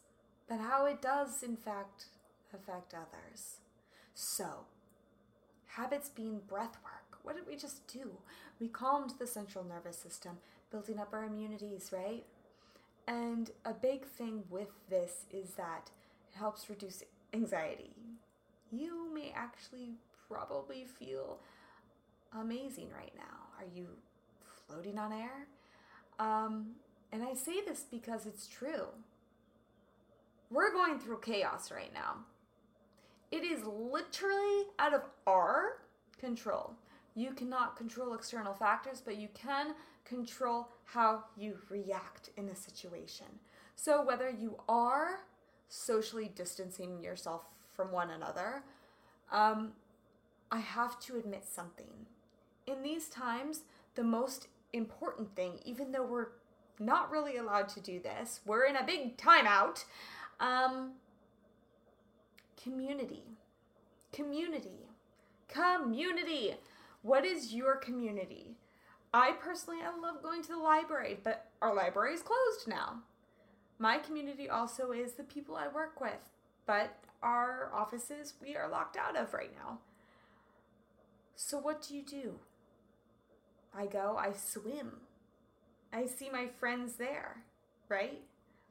but 0.47 0.59
how 0.59 0.85
it 0.85 1.01
does, 1.01 1.43
in 1.43 1.55
fact, 1.55 2.05
affect 2.53 2.93
others. 2.93 3.57
So, 4.13 4.65
habits 5.67 6.09
being 6.09 6.41
breath 6.47 6.77
work. 6.83 7.19
What 7.23 7.35
did 7.35 7.47
we 7.47 7.55
just 7.55 7.87
do? 7.87 8.11
We 8.59 8.67
calmed 8.67 9.13
the 9.19 9.27
central 9.27 9.63
nervous 9.63 9.97
system, 9.97 10.37
building 10.71 10.99
up 10.99 11.13
our 11.13 11.23
immunities, 11.25 11.91
right? 11.93 12.23
And 13.07 13.51
a 13.65 13.73
big 13.73 14.05
thing 14.05 14.43
with 14.49 14.69
this 14.89 15.25
is 15.31 15.51
that 15.55 15.89
it 16.31 16.37
helps 16.37 16.69
reduce 16.69 17.03
anxiety. 17.33 17.91
you 18.71 19.13
may 19.13 19.31
actually 19.35 19.91
probably 20.29 20.85
feel 20.85 21.39
amazing 22.39 22.89
right 22.95 23.13
now. 23.15 23.49
Are 23.59 23.65
you 23.75 23.87
floating 24.67 24.97
on 24.97 25.11
air? 25.11 25.47
Um, 26.19 26.71
and 27.11 27.23
I 27.23 27.33
say 27.33 27.61
this 27.65 27.85
because 27.89 28.25
it's 28.25 28.47
true. 28.47 28.87
We're 30.49 30.71
going 30.71 30.99
through 30.99 31.19
chaos 31.21 31.71
right 31.71 31.93
now. 31.93 32.25
It 33.31 33.43
is 33.43 33.63
literally 33.63 34.65
out 34.79 34.93
of 34.93 35.03
our 35.25 35.77
control. 36.19 36.73
You 37.15 37.31
cannot 37.31 37.77
control 37.77 38.13
external 38.13 38.53
factors, 38.53 39.01
but 39.03 39.17
you 39.17 39.29
can 39.33 39.75
control 40.05 40.69
how 40.85 41.25
you 41.37 41.57
react 41.69 42.29
in 42.37 42.49
a 42.49 42.55
situation. 42.55 43.27
So, 43.75 44.03
whether 44.03 44.29
you 44.29 44.57
are 44.67 45.21
socially 45.69 46.31
distancing 46.35 47.01
yourself 47.01 47.43
from 47.73 47.91
one 47.91 48.09
another, 48.11 48.63
um, 49.31 49.71
I 50.51 50.59
have 50.59 50.99
to 51.01 51.15
admit 51.17 51.45
something. 51.45 51.87
In 52.67 52.83
these 52.83 53.07
times, 53.07 53.61
the 53.95 54.03
most 54.03 54.47
important 54.73 55.35
thing, 55.35 55.59
even 55.65 55.91
though 55.91 56.05
we're 56.05 56.27
not 56.79 57.11
really 57.11 57.37
allowed 57.37 57.69
to 57.69 57.79
do 57.79 57.99
this, 57.99 58.41
we're 58.45 58.65
in 58.65 58.75
a 58.75 58.85
big 58.85 59.17
timeout. 59.17 59.85
Um, 60.39 60.93
community. 62.61 63.23
Community. 64.11 64.87
Community. 65.47 66.55
What 67.01 67.25
is 67.25 67.53
your 67.53 67.75
community? 67.75 68.55
I 69.13 69.33
personally, 69.33 69.79
I 69.83 69.97
love 69.99 70.21
going 70.23 70.41
to 70.43 70.49
the 70.49 70.57
library, 70.57 71.19
but 71.21 71.47
our 71.61 71.75
library 71.75 72.13
is 72.13 72.21
closed 72.21 72.67
now. 72.67 73.01
My 73.77 73.97
community 73.97 74.49
also 74.49 74.91
is 74.91 75.13
the 75.13 75.23
people 75.23 75.55
I 75.55 75.67
work 75.67 75.99
with, 75.99 76.29
but 76.65 76.97
our 77.21 77.71
offices 77.73 78.33
we 78.41 78.55
are 78.55 78.69
locked 78.69 78.95
out 78.95 79.17
of 79.17 79.33
right 79.33 79.51
now. 79.53 79.79
So, 81.35 81.57
what 81.57 81.81
do 81.81 81.95
you 81.95 82.03
do? 82.03 82.35
I 83.75 83.85
go, 83.87 84.17
I 84.17 84.33
swim. 84.33 85.01
I 85.93 86.05
see 86.05 86.29
my 86.31 86.47
friends 86.59 86.93
there, 86.93 87.43
right? 87.89 88.21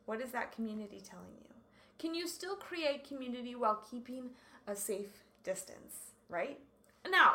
What 0.07 0.21
is 0.21 0.33
that 0.33 0.53
community 0.53 1.01
telling 1.01 1.35
you? 1.43 1.55
Can 1.99 2.15
you 2.15 2.27
still 2.27 2.57
create 2.57 3.07
community 3.07 3.55
while 3.55 3.85
keeping 3.91 4.31
a 4.67 4.75
safe 4.75 5.25
distance, 5.45 6.13
right? 6.29 6.59
Now, 7.09 7.35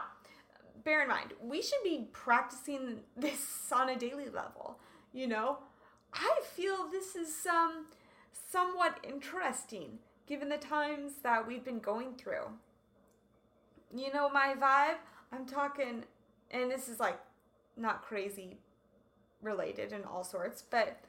bear 0.83 1.03
in 1.03 1.07
mind, 1.07 1.33
we 1.41 1.61
should 1.61 1.83
be 1.83 2.07
practicing 2.11 3.01
this 3.15 3.71
on 3.71 3.89
a 3.89 3.95
daily 3.95 4.29
level, 4.29 4.79
you 5.13 5.27
know? 5.27 5.59
I 6.13 6.41
feel 6.55 6.87
this 6.89 7.15
is 7.15 7.45
um, 7.45 7.85
somewhat 8.51 8.99
interesting 9.03 9.99
given 10.27 10.49
the 10.49 10.57
times 10.57 11.13
that 11.23 11.47
we've 11.47 11.63
been 11.63 11.79
going 11.79 12.15
through. 12.15 12.47
You 13.95 14.11
know, 14.11 14.29
my 14.29 14.55
vibe, 14.59 14.97
I'm 15.31 15.45
talking, 15.45 16.03
and 16.49 16.71
this 16.71 16.89
is 16.89 16.99
like 16.99 17.19
not 17.77 18.01
crazy 18.01 18.57
related 19.45 19.93
in 19.93 20.03
all 20.03 20.23
sorts, 20.23 20.63
but 20.69 20.99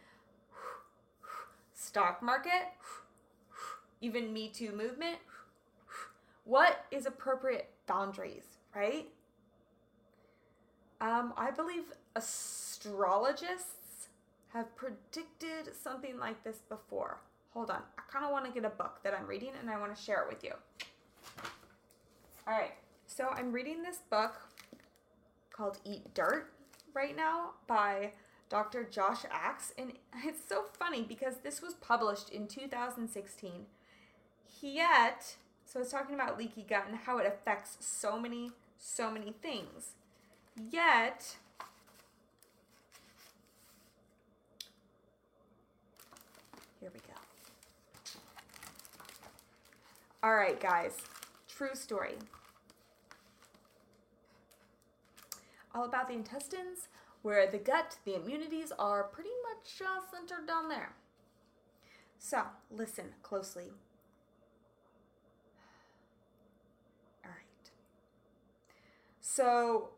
stock 1.75 2.23
market, 2.23 2.69
even 4.01 4.33
Me 4.33 4.49
Too 4.49 4.73
movement. 4.73 5.17
What 6.45 6.85
is 6.91 7.07
appropriate 7.07 7.71
boundaries, 7.87 8.45
right? 8.75 9.09
Um, 11.01 11.35
I 11.37 11.51
believe 11.51 11.85
astrologists 12.15 14.09
have 14.53 14.75
predicted 14.77 15.75
something 15.75 16.19
like 16.19 16.43
this 16.45 16.59
before. 16.69 17.19
Hold 17.53 17.71
on, 17.71 17.83
I 17.99 18.03
kind 18.11 18.25
of 18.25 18.31
want 18.31 18.45
to 18.47 18.53
get 18.53 18.65
a 18.65 18.75
book 18.75 19.01
that 19.03 19.15
I'm 19.19 19.27
reading 19.27 19.51
and 19.61 19.69
I 19.69 19.79
want 19.79 19.95
to 19.95 20.01
share 20.01 20.23
it 20.23 20.29
with 20.29 20.45
you. 20.45 20.53
All 22.47 22.55
right, 22.55 22.75
so 23.07 23.29
I'm 23.33 23.53
reading 23.53 23.83
this 23.83 23.99
book 24.11 24.37
called 25.53 25.79
Eat 25.85 26.15
Dirt 26.15 26.53
right 26.95 27.17
now 27.17 27.51
by 27.67 28.13
Dr. 28.49 28.85
Josh 28.85 29.23
Axe, 29.31 29.73
and 29.77 29.93
it's 30.25 30.41
so 30.49 30.65
funny 30.79 31.03
because 31.03 31.39
this 31.43 31.61
was 31.61 31.75
published 31.75 32.31
in 32.31 32.47
2016. 32.47 33.67
Yet, 34.61 35.37
so 35.65 35.81
it's 35.81 35.91
talking 35.91 36.15
about 36.15 36.39
leaky 36.39 36.65
gut 36.69 36.85
and 36.89 36.97
how 36.97 37.19
it 37.19 37.27
affects 37.27 37.77
so 37.81 38.19
many, 38.19 38.53
so 38.79 39.11
many 39.11 39.33
things. 39.43 39.93
Yet, 40.71 41.37
here 46.81 46.91
we 46.93 47.01
go. 47.01 47.15
All 50.23 50.35
right, 50.35 50.59
guys, 50.59 50.97
true 51.49 51.75
story. 51.75 52.15
All 55.75 55.85
about 55.85 56.09
the 56.09 56.15
intestines, 56.15 56.89
where 57.23 57.51
the 57.51 57.59
gut, 57.59 57.97
the 58.05 58.15
immunities 58.15 58.73
are 58.79 59.05
pretty 59.05 59.31
much 59.49 59.83
uh, 59.83 60.01
centered 60.11 60.47
down 60.47 60.69
there. 60.69 60.95
So, 62.19 62.43
listen 62.71 63.07
closely. 63.23 63.73
All 67.25 67.31
right. 67.31 67.71
So, 69.21 69.91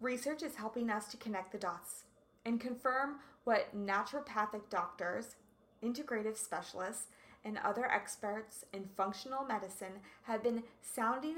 research 0.00 0.42
is 0.42 0.56
helping 0.56 0.90
us 0.90 1.08
to 1.08 1.16
connect 1.16 1.52
the 1.52 1.58
dots 1.58 2.04
and 2.44 2.60
confirm 2.60 3.16
what 3.44 3.74
naturopathic 3.76 4.68
doctors, 4.70 5.36
integrative 5.82 6.36
specialists, 6.36 7.06
and 7.44 7.58
other 7.58 7.90
experts 7.90 8.64
in 8.72 8.88
functional 8.96 9.44
medicine 9.44 10.00
have 10.22 10.42
been 10.42 10.62
sounding 10.80 11.36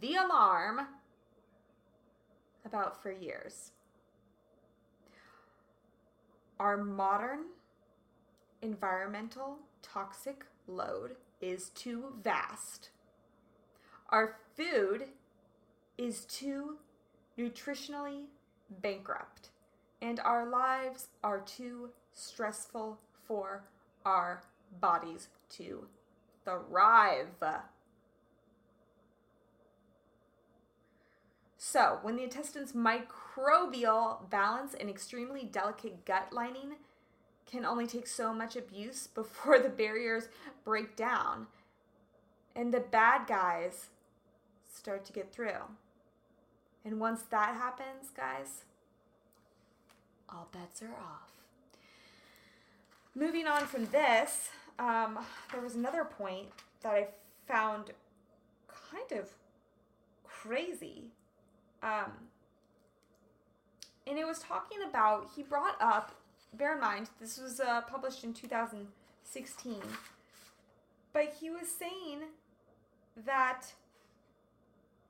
the 0.00 0.14
alarm 0.14 0.88
about 2.64 3.00
for 3.00 3.12
years. 3.12 3.70
Our 6.58 6.78
modern 6.78 7.46
environmental 8.62 9.58
toxic 9.82 10.44
load 10.66 11.16
is 11.40 11.68
too 11.70 12.14
vast. 12.22 12.90
Our 14.08 14.36
food 14.56 15.08
is 15.98 16.24
too 16.24 16.78
nutritionally 17.38 18.26
bankrupt, 18.70 19.50
and 20.00 20.18
our 20.20 20.48
lives 20.48 21.08
are 21.22 21.40
too 21.40 21.90
stressful 22.12 22.98
for 23.26 23.64
our 24.04 24.42
bodies 24.80 25.28
to 25.50 25.86
thrive. 26.44 27.44
So, 31.68 31.98
when 32.02 32.14
the 32.14 32.22
intestine's 32.22 32.74
microbial 32.74 34.30
balance 34.30 34.72
and 34.72 34.88
extremely 34.88 35.42
delicate 35.42 36.04
gut 36.04 36.28
lining 36.32 36.76
can 37.44 37.64
only 37.64 37.88
take 37.88 38.06
so 38.06 38.32
much 38.32 38.54
abuse 38.54 39.08
before 39.14 39.58
the 39.58 39.68
barriers 39.68 40.28
break 40.64 40.94
down 40.94 41.48
and 42.54 42.72
the 42.72 42.78
bad 42.78 43.26
guys 43.26 43.88
start 44.72 45.04
to 45.06 45.12
get 45.12 45.32
through. 45.32 45.64
And 46.84 47.00
once 47.00 47.22
that 47.30 47.56
happens, 47.56 48.10
guys, 48.16 48.62
all 50.28 50.46
bets 50.52 50.82
are 50.82 50.94
off. 50.94 51.32
Moving 53.12 53.48
on 53.48 53.66
from 53.66 53.86
this, 53.86 54.50
um, 54.78 55.18
there 55.50 55.62
was 55.62 55.74
another 55.74 56.04
point 56.04 56.46
that 56.82 56.94
I 56.94 57.08
found 57.48 57.90
kind 58.68 59.20
of 59.20 59.30
crazy. 60.24 61.10
Um, 61.82 62.12
and 64.06 64.18
it 64.18 64.26
was 64.26 64.38
talking 64.38 64.78
about, 64.88 65.28
he 65.34 65.42
brought 65.42 65.76
up, 65.80 66.14
bear 66.54 66.74
in 66.74 66.80
mind, 66.80 67.10
this 67.20 67.38
was 67.38 67.60
uh, 67.60 67.80
published 67.82 68.24
in 68.24 68.32
2016, 68.32 69.76
but 71.12 71.34
he 71.40 71.50
was 71.50 71.68
saying 71.68 72.20
that 73.24 73.62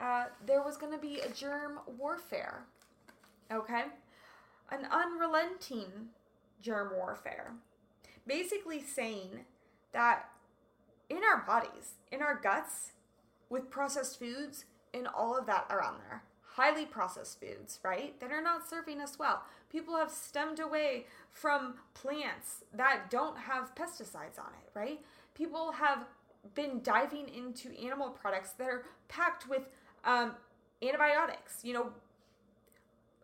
uh, 0.01 0.25
there 0.47 0.63
was 0.63 0.77
going 0.77 0.93
to 0.93 0.99
be 0.99 1.21
a 1.21 1.29
germ 1.29 1.81
warfare. 1.99 2.65
Okay? 3.53 3.85
An 4.71 4.87
unrelenting 4.91 6.11
germ 6.61 6.91
warfare. 6.97 7.53
Basically 8.27 8.83
saying 8.83 9.45
that 9.93 10.29
in 11.09 11.19
our 11.19 11.45
bodies, 11.47 11.95
in 12.11 12.23
our 12.23 12.35
guts, 12.35 12.93
with 13.49 13.71
processed 13.71 14.19
foods 14.19 14.65
and 14.93 15.07
all 15.07 15.37
of 15.37 15.47
that 15.47 15.67
around 15.71 15.99
there, 16.09 16.23
highly 16.57 16.87
processed 16.87 17.39
foods, 17.39 17.79
right, 17.83 18.19
that 18.19 18.33
are 18.33 18.43
not 18.43 18.69
serving 18.69 19.01
us 19.01 19.19
well. 19.19 19.43
People 19.71 19.95
have 19.97 20.11
stemmed 20.11 20.59
away 20.59 21.05
from 21.31 21.75
plants 21.93 22.65
that 22.75 23.11
don't 23.11 23.37
have 23.37 23.75
pesticides 23.75 24.39
on 24.39 24.51
it, 24.63 24.71
right? 24.73 25.01
People 25.35 25.73
have 25.73 26.07
been 26.55 26.81
diving 26.83 27.29
into 27.29 27.79
animal 27.79 28.09
products 28.09 28.53
that 28.53 28.69
are 28.69 28.85
packed 29.09 29.49
with 29.49 29.69
um, 30.05 30.33
antibiotics. 30.83 31.61
You 31.63 31.75
know, 31.75 31.93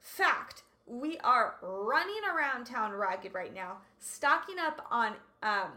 fact, 0.03 0.63
we 0.87 1.17
are 1.19 1.55
running 1.63 2.21
around 2.37 2.67
town 2.67 2.93
ragged 2.93 3.33
right 3.33 3.55
now, 3.55 3.79
stocking 3.99 4.59
up 4.59 4.87
on 4.91 5.15
um, 5.43 5.73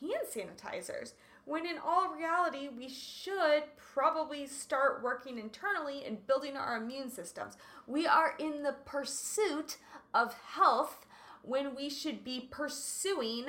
hand 0.00 0.26
sanitizers. 0.32 1.14
When 1.44 1.66
in 1.66 1.76
all 1.78 2.14
reality, 2.14 2.68
we 2.68 2.88
should 2.88 3.64
probably 3.76 4.46
start 4.46 5.02
working 5.02 5.38
internally 5.38 6.04
and 6.04 6.26
building 6.26 6.56
our 6.56 6.76
immune 6.76 7.10
systems. 7.10 7.56
We 7.86 8.06
are 8.06 8.34
in 8.38 8.62
the 8.62 8.76
pursuit 8.84 9.78
of 10.14 10.34
health 10.34 11.06
when 11.42 11.74
we 11.74 11.88
should 11.88 12.22
be 12.22 12.48
pursuing 12.50 13.46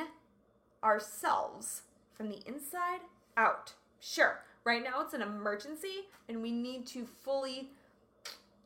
ourselves 0.84 1.84
from 2.14 2.30
the 2.30 2.40
inside 2.48 3.02
out. 3.38 3.74
Sure, 4.00 4.44
right 4.64 4.84
now 4.84 5.02
it's 5.02 5.14
an 5.14 5.22
emergency 5.22 6.08
and 6.28 6.42
we 6.42 6.52
need 6.52 6.88
to 6.88 7.06
fully 7.06 7.70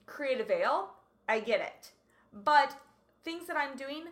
create 0.05 0.39
a 0.39 0.45
veil. 0.45 0.91
I 1.27 1.39
get 1.39 1.59
it. 1.59 1.91
But 2.31 2.75
things 3.23 3.47
that 3.47 3.57
I'm 3.57 3.75
doing 3.75 4.05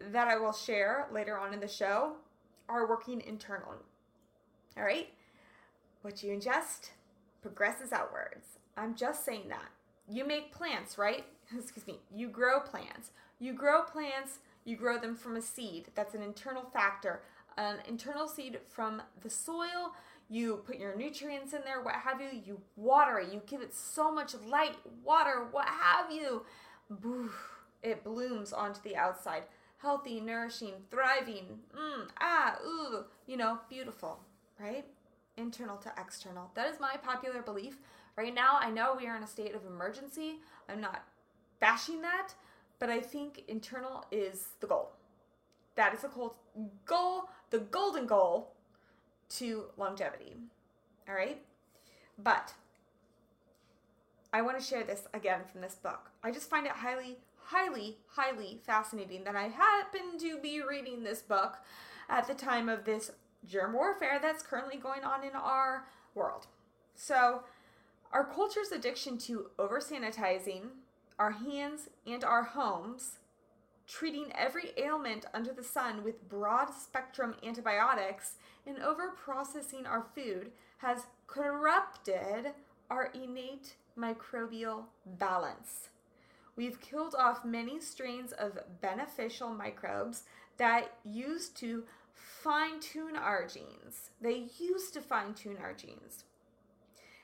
that 0.00 0.28
I 0.28 0.36
will 0.38 0.52
share 0.52 1.08
later 1.12 1.36
on 1.38 1.52
in 1.52 1.60
the 1.60 1.68
show 1.68 2.12
are 2.68 2.88
working 2.88 3.20
internally. 3.20 3.78
All 4.76 4.84
right? 4.84 5.08
What 6.02 6.22
you 6.22 6.32
ingest 6.32 6.90
progresses 7.42 7.92
outwards. 7.92 8.58
I'm 8.76 8.94
just 8.94 9.24
saying 9.24 9.48
that. 9.48 9.70
You 10.08 10.26
make 10.26 10.52
plants, 10.52 10.96
right? 10.98 11.24
Excuse 11.58 11.86
me. 11.86 11.98
You 12.14 12.28
grow 12.28 12.60
plants. 12.60 13.10
You 13.40 13.52
grow 13.52 13.82
plants, 13.82 14.38
you 14.64 14.76
grow 14.76 14.98
them 14.98 15.14
from 15.14 15.36
a 15.36 15.42
seed. 15.42 15.88
That's 15.94 16.14
an 16.14 16.22
internal 16.22 16.64
factor. 16.72 17.22
An 17.56 17.76
internal 17.88 18.28
seed 18.28 18.58
from 18.68 19.02
the 19.22 19.30
soil. 19.30 19.94
You 20.28 20.62
put 20.66 20.76
your 20.76 20.96
nutrients 20.96 21.54
in 21.54 21.62
there, 21.64 21.80
what 21.80 21.94
have 21.94 22.20
you. 22.20 22.28
You 22.44 22.60
water 22.76 23.18
it. 23.18 23.32
You 23.32 23.40
give 23.46 23.62
it 23.62 23.74
so 23.74 24.12
much 24.12 24.34
light, 24.46 24.76
water, 25.04 25.46
what 25.50 25.66
have 25.68 26.12
you. 26.12 26.44
It 27.82 28.04
blooms 28.04 28.52
onto 28.52 28.80
the 28.82 28.96
outside. 28.96 29.44
Healthy, 29.78 30.20
nourishing, 30.20 30.74
thriving. 30.90 31.60
Mm, 31.76 32.08
ah, 32.20 32.56
ooh, 32.66 33.04
you 33.26 33.36
know, 33.36 33.58
beautiful, 33.70 34.18
right? 34.60 34.84
Internal 35.36 35.76
to 35.78 35.92
external. 35.98 36.50
That 36.54 36.68
is 36.68 36.80
my 36.80 36.96
popular 37.02 37.42
belief. 37.42 37.78
Right 38.16 38.34
now, 38.34 38.58
I 38.60 38.70
know 38.70 38.94
we 38.96 39.06
are 39.06 39.16
in 39.16 39.22
a 39.22 39.28
state 39.28 39.54
of 39.54 39.64
emergency. 39.64 40.36
I'm 40.68 40.80
not 40.80 41.04
bashing 41.60 42.02
that, 42.02 42.34
but 42.78 42.90
I 42.90 43.00
think 43.00 43.44
internal 43.48 44.04
is 44.10 44.48
the 44.60 44.66
goal. 44.66 44.90
That 45.76 45.94
is 45.94 46.00
the 46.00 46.08
goal, 46.08 47.28
the 47.50 47.58
golden 47.58 48.06
goal 48.06 48.54
to 49.30 49.66
longevity. 49.76 50.34
All 51.08 51.14
right? 51.14 51.40
But 52.18 52.52
I 54.32 54.42
want 54.42 54.58
to 54.58 54.64
share 54.64 54.84
this 54.84 55.06
again 55.14 55.40
from 55.50 55.60
this 55.60 55.76
book. 55.76 56.10
I 56.22 56.32
just 56.32 56.50
find 56.50 56.66
it 56.66 56.72
highly, 56.72 57.18
highly, 57.36 57.96
highly 58.08 58.58
fascinating 58.66 59.24
that 59.24 59.36
I 59.36 59.48
happen 59.48 60.18
to 60.18 60.38
be 60.38 60.60
reading 60.68 61.04
this 61.04 61.22
book 61.22 61.58
at 62.08 62.26
the 62.26 62.34
time 62.34 62.68
of 62.68 62.84
this 62.84 63.12
germ 63.46 63.72
warfare 63.72 64.18
that's 64.20 64.42
currently 64.42 64.76
going 64.76 65.04
on 65.04 65.24
in 65.24 65.34
our 65.34 65.86
world. 66.14 66.46
So, 66.94 67.42
our 68.12 68.24
culture's 68.24 68.72
addiction 68.72 69.18
to 69.18 69.50
over 69.58 69.80
sanitizing 69.80 70.68
our 71.18 71.32
hands 71.32 71.88
and 72.06 72.24
our 72.24 72.42
homes, 72.42 73.18
treating 73.86 74.32
every 74.36 74.72
ailment 74.76 75.26
under 75.34 75.52
the 75.52 75.64
sun 75.64 76.02
with 76.04 76.28
broad 76.28 76.70
spectrum 76.70 77.34
antibiotics, 77.42 78.34
and 78.66 78.78
over 78.78 79.10
processing 79.10 79.86
our 79.86 80.06
food 80.14 80.52
has 80.78 81.06
corrupted 81.26 82.52
our 82.90 83.10
innate 83.14 83.76
microbial 83.98 84.84
balance. 85.18 85.88
We've 86.56 86.80
killed 86.80 87.14
off 87.16 87.44
many 87.44 87.80
strains 87.80 88.32
of 88.32 88.58
beneficial 88.80 89.50
microbes 89.50 90.24
that 90.56 90.92
used 91.04 91.56
to 91.58 91.84
fine 92.18 92.80
tune 92.80 93.16
our 93.16 93.46
genes. 93.46 94.10
They 94.20 94.46
used 94.58 94.94
to 94.94 95.00
fine 95.00 95.34
tune 95.34 95.58
our 95.62 95.72
genes 95.72 96.24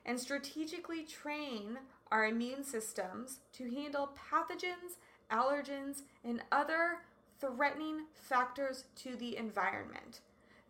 and 0.06 0.20
strategically 0.20 1.02
train 1.02 1.78
our 2.10 2.26
immune 2.26 2.64
systems 2.64 3.40
to 3.54 3.70
handle 3.70 4.10
pathogens, 4.30 4.98
allergens, 5.30 6.02
and 6.24 6.42
other 6.52 6.98
threatening 7.40 8.04
factors 8.12 8.84
to 8.96 9.16
the 9.16 9.36
environment. 9.36 10.20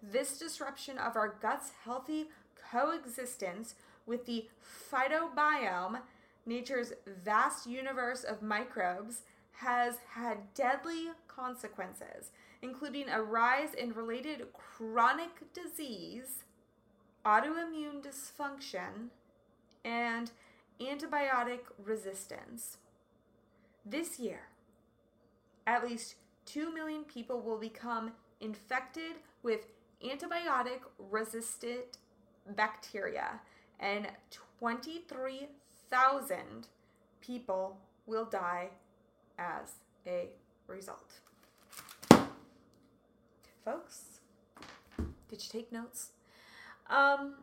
This 0.02 0.38
disruption 0.38 0.98
of 0.98 1.16
our 1.16 1.36
gut's 1.40 1.70
healthy 1.84 2.28
coexistence 2.70 3.74
with 4.06 4.26
the 4.26 4.48
phytobiome, 4.90 6.00
nature's 6.46 6.92
vast 7.06 7.66
universe 7.66 8.24
of 8.24 8.42
microbes, 8.42 9.22
has 9.52 9.98
had 10.10 10.52
deadly 10.54 11.10
consequences, 11.28 12.32
including 12.64 13.08
a 13.10 13.22
rise 13.22 13.74
in 13.74 13.92
related 13.92 14.46
chronic 14.54 15.52
disease, 15.52 16.44
autoimmune 17.26 18.02
dysfunction, 18.02 19.10
and 19.84 20.30
antibiotic 20.80 21.60
resistance. 21.84 22.78
This 23.84 24.18
year, 24.18 24.48
at 25.66 25.86
least 25.86 26.14
2 26.46 26.72
million 26.72 27.04
people 27.04 27.42
will 27.42 27.58
become 27.58 28.12
infected 28.40 29.16
with 29.42 29.66
antibiotic 30.02 30.80
resistant 30.98 31.98
bacteria, 32.56 33.42
and 33.78 34.08
23,000 34.58 36.68
people 37.20 37.76
will 38.06 38.24
die 38.24 38.70
as 39.38 39.74
a 40.06 40.30
result. 40.66 41.20
Folks, 43.64 44.18
did 45.28 45.42
you 45.42 45.48
take 45.50 45.72
notes? 45.72 46.10
Um, 46.90 47.34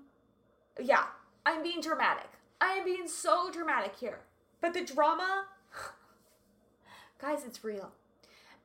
yeah, 0.80 1.06
I'm 1.46 1.64
being 1.64 1.82
dramatic. 1.82 2.30
I 2.60 2.74
am 2.74 2.86
being 2.86 3.08
so 3.08 3.50
dramatic 3.52 3.96
here. 4.00 4.20
But 4.62 4.74
the 4.74 4.86
drama, 4.86 5.46
guys, 7.22 7.44
it's 7.44 7.64
real. 7.64 7.92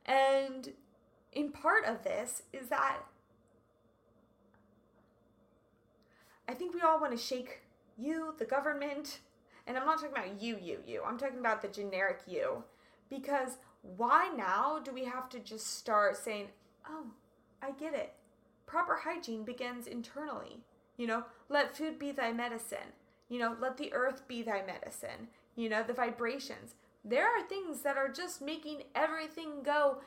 And 0.05 0.73
in 1.33 1.51
part 1.51 1.85
of 1.85 2.03
this 2.03 2.43
is 2.53 2.67
that 2.67 2.97
I 6.47 6.53
think 6.53 6.75
we 6.75 6.81
all 6.81 6.99
want 6.99 7.11
to 7.11 7.17
shake 7.17 7.61
you, 7.97 8.35
the 8.37 8.45
government, 8.45 9.19
and 9.65 9.77
I'm 9.77 9.85
not 9.85 9.99
talking 9.99 10.15
about 10.15 10.41
you, 10.41 10.57
you, 10.61 10.79
you. 10.85 11.01
I'm 11.03 11.17
talking 11.17 11.39
about 11.39 11.61
the 11.61 11.67
generic 11.67 12.19
you. 12.27 12.63
Because 13.09 13.57
why 13.81 14.31
now 14.37 14.79
do 14.79 14.91
we 14.91 15.05
have 15.05 15.27
to 15.29 15.39
just 15.39 15.77
start 15.77 16.15
saying, 16.17 16.47
oh, 16.87 17.07
I 17.61 17.71
get 17.71 17.93
it. 17.93 18.13
Proper 18.65 18.95
hygiene 19.03 19.43
begins 19.43 19.87
internally. 19.87 20.59
You 20.97 21.07
know, 21.07 21.23
let 21.49 21.75
food 21.75 21.99
be 21.99 22.11
thy 22.11 22.31
medicine. 22.33 22.93
You 23.29 23.39
know, 23.39 23.55
let 23.59 23.77
the 23.77 23.93
earth 23.93 24.27
be 24.27 24.41
thy 24.41 24.63
medicine. 24.65 25.27
You 25.55 25.69
know, 25.69 25.83
the 25.83 25.93
vibrations. 25.93 26.75
There 27.03 27.25
are 27.25 27.47
things 27.47 27.81
that 27.81 27.97
are 27.97 28.09
just 28.09 28.41
making 28.41 28.83
everything 28.95 29.63
go 29.63 29.99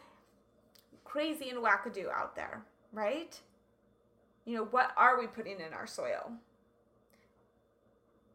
crazy 1.05 1.49
and 1.49 1.59
wackadoo 1.59 2.11
out 2.11 2.37
there, 2.37 2.63
right? 2.93 3.39
You 4.45 4.57
know, 4.57 4.65
what 4.65 4.93
are 4.97 5.19
we 5.19 5.27
putting 5.27 5.61
in 5.61 5.73
our 5.73 5.87
soil? 5.87 6.33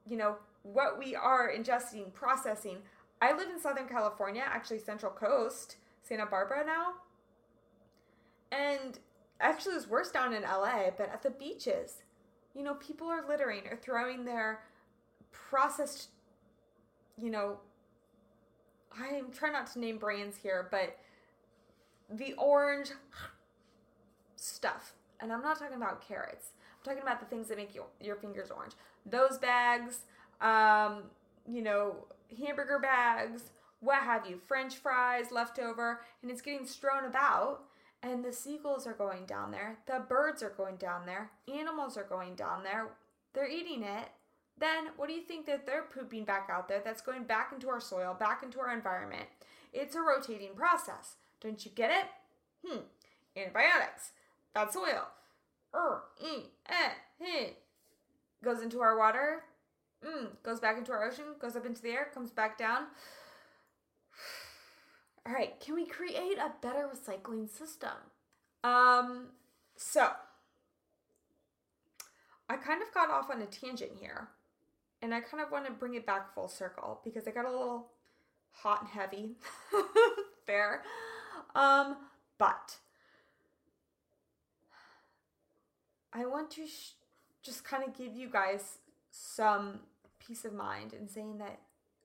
You 0.10 0.18
know, 0.18 0.38
what 0.64 0.98
we 0.98 1.16
are 1.16 1.52
ingesting, 1.52 2.14
processing. 2.14 2.78
I 3.22 3.34
live 3.34 3.50
in 3.50 3.60
Southern 3.60 3.88
California, 3.88 4.44
actually 4.46 4.80
Central 4.80 5.12
Coast, 5.12 5.78
Santa 6.02 6.26
Barbara 6.26 6.66
now. 6.66 6.94
And 8.56 9.00
actually, 9.40 9.76
it's 9.76 9.88
worse 9.88 10.12
down 10.12 10.34
in 10.34 10.44
LA, 10.44 10.92
but 10.98 11.10
at 11.12 11.24
the 11.24 11.32
beaches, 11.32 12.04
you 12.56 12.64
know, 12.64 12.76
people 12.76 13.08
are 13.08 13.28
littering 13.28 13.64
or 13.70 13.76
throwing 13.76 14.26
their 14.26 14.62
processed, 15.32 16.10
you 17.18 17.30
know, 17.30 17.58
I'm 18.98 19.32
trying 19.32 19.54
not 19.54 19.72
to 19.74 19.80
name 19.80 19.98
brands 19.98 20.38
here, 20.38 20.68
but 20.72 20.98
the 22.10 22.34
orange 22.34 22.92
stuff. 24.36 24.94
And 25.20 25.32
I'm 25.34 25.42
not 25.42 25.60
talking 25.60 25.76
about 25.76 26.08
carrots. 26.08 26.52
I'm 26.80 26.86
talking 26.86 27.04
about 27.04 27.20
the 27.20 27.26
things 27.26 27.48
that 27.50 27.58
make 27.58 27.76
you, 27.76 27.84
your 28.00 28.16
fingers 28.16 28.52
orange. 28.52 28.74
Those 29.06 29.38
bags, 29.38 30.00
um, 30.42 31.04
you 31.48 31.62
know, 31.62 32.06
hamburger 32.40 32.80
bags, 32.80 33.52
what 33.80 34.00
have 34.00 34.28
you, 34.28 34.40
french 34.48 34.76
fries 34.76 35.32
left 35.32 35.60
over, 35.60 36.02
and 36.22 36.32
it's 36.32 36.42
getting 36.42 36.66
strewn 36.66 37.06
about. 37.06 37.64
And 38.06 38.24
the 38.24 38.32
seagulls 38.32 38.86
are 38.86 38.94
going 38.94 39.26
down 39.26 39.52
there, 39.52 39.80
the 39.88 40.04
birds 40.08 40.44
are 40.44 40.54
going 40.56 40.76
down 40.76 41.06
there, 41.06 41.32
animals 41.52 41.98
are 41.98 42.04
going 42.04 42.36
down 42.36 42.64
there, 42.64 42.90
they're 43.34 43.50
eating 43.50 43.84
it 43.84 44.10
then 44.58 44.88
what 44.96 45.10
do 45.10 45.14
you 45.14 45.22
think 45.22 45.46
that 45.48 45.66
they're 45.66 45.84
pooping 45.84 46.24
back 46.24 46.50
out 46.52 46.68
there 46.68 46.82
that's 46.84 47.02
going 47.02 47.24
back 47.24 47.52
into 47.52 47.68
our 47.70 47.82
soil, 47.82 48.16
back 48.18 48.42
into 48.44 48.60
our 48.60 48.74
environment? 48.74 49.26
It's 49.74 49.96
a 49.96 50.02
rotating 50.02 50.56
process. 50.56 51.16
Don't 51.42 51.64
you 51.66 51.72
get 51.72 51.92
it? 51.92 52.06
Hmm. 52.66 52.80
Antibiotics. 53.36 54.12
Bad 54.54 54.72
soil. 54.72 55.08
Er, 55.74 56.04
e, 56.24 56.44
eh. 56.70 57.48
Goes 58.42 58.62
into 58.62 58.80
our 58.80 58.98
water. 58.98 59.44
Mm, 60.06 60.30
goes 60.44 60.62
back 60.62 60.78
into 60.78 60.94
our 60.94 61.04
ocean. 61.04 61.26
Goes 61.40 61.58
up 61.58 61.66
into 61.66 61.82
the 61.82 61.90
air. 61.90 62.08
Comes 62.14 62.32
back 62.32 62.58
down. 62.58 62.84
All 65.28 65.34
right. 65.34 65.60
Can 65.60 65.76
we 65.76 65.86
create 65.86 66.38
a 66.38 66.52
better 66.62 66.90
recycling 66.94 67.50
system? 67.50 67.92
Um. 68.64 69.28
So 69.76 70.10
I 72.50 72.56
kind 72.58 72.82
of 72.82 72.94
got 72.94 73.10
off 73.10 73.30
on 73.30 73.42
a 73.42 73.46
tangent 73.46 73.92
here. 74.00 74.30
And 75.02 75.14
I 75.14 75.20
kind 75.20 75.44
of 75.44 75.52
want 75.52 75.66
to 75.66 75.72
bring 75.72 75.96
it 75.96 76.06
back 76.06 76.34
full 76.34 76.48
circle 76.48 77.02
because 77.04 77.28
I 77.28 77.32
got 77.32 77.46
a 77.46 77.52
little 77.52 77.88
hot 78.52 78.82
and 78.82 78.90
heavy 78.90 79.36
there. 80.48 80.84
Um, 81.54 81.98
but 82.38 82.78
I 86.14 86.26
want 86.26 86.50
to 86.52 86.66
sh- 86.66 86.94
just 87.44 87.64
kind 87.64 87.84
of 87.84 87.96
give 87.96 88.16
you 88.16 88.30
guys 88.30 88.78
some 89.12 89.80
peace 90.26 90.46
of 90.46 90.54
mind 90.54 90.94
in 90.94 91.08
saying 91.08 91.38
that 91.40 91.60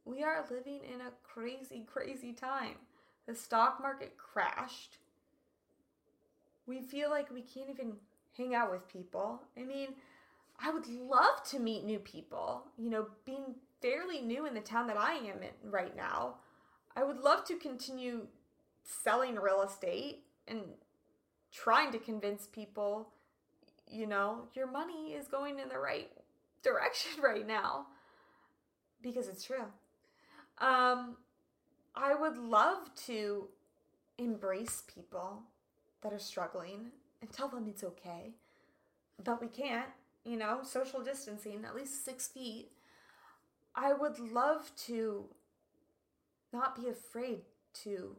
we 0.04 0.22
are 0.22 0.44
living 0.50 0.80
in 0.92 1.00
a 1.00 1.12
crazy, 1.22 1.86
crazy 1.86 2.32
time. 2.32 2.76
The 3.26 3.34
stock 3.34 3.80
market 3.80 4.16
crashed. 4.16 4.98
We 6.66 6.80
feel 6.80 7.10
like 7.10 7.30
we 7.30 7.42
can't 7.42 7.70
even 7.70 7.94
hang 8.36 8.54
out 8.54 8.70
with 8.70 8.88
people. 8.88 9.42
I 9.56 9.62
mean, 9.62 9.94
I 10.62 10.70
would 10.70 10.86
love 10.86 11.42
to 11.50 11.58
meet 11.58 11.84
new 11.84 11.98
people. 11.98 12.64
You 12.78 12.90
know, 12.90 13.06
being 13.24 13.54
fairly 13.80 14.20
new 14.20 14.46
in 14.46 14.54
the 14.54 14.60
town 14.60 14.86
that 14.88 14.96
I 14.96 15.14
am 15.14 15.42
in 15.42 15.70
right 15.70 15.96
now, 15.96 16.36
I 16.96 17.04
would 17.04 17.20
love 17.20 17.44
to 17.46 17.56
continue 17.56 18.26
selling 18.84 19.36
real 19.36 19.62
estate 19.62 20.24
and 20.48 20.60
trying 21.52 21.92
to 21.92 21.98
convince 21.98 22.46
people, 22.46 23.08
you 23.86 24.06
know, 24.06 24.48
your 24.54 24.70
money 24.70 25.12
is 25.12 25.28
going 25.28 25.58
in 25.58 25.68
the 25.68 25.78
right 25.78 26.10
direction 26.62 27.12
right 27.22 27.46
now 27.46 27.86
because 29.02 29.28
it's 29.28 29.44
true. 29.44 29.64
Um, 30.58 31.16
would 32.30 32.38
love 32.38 32.94
to 33.06 33.48
embrace 34.18 34.82
people 34.94 35.42
that 36.02 36.12
are 36.12 36.18
struggling 36.18 36.92
and 37.20 37.32
tell 37.32 37.48
them 37.48 37.66
it's 37.68 37.82
okay, 37.82 38.34
but 39.22 39.40
we 39.40 39.48
can't, 39.48 39.88
you 40.24 40.36
know, 40.36 40.60
social 40.62 41.02
distancing, 41.02 41.64
at 41.64 41.74
least 41.74 42.04
six 42.04 42.28
feet. 42.28 42.70
I 43.74 43.92
would 43.92 44.18
love 44.18 44.70
to 44.86 45.24
not 46.52 46.76
be 46.76 46.88
afraid 46.88 47.40
to 47.82 48.16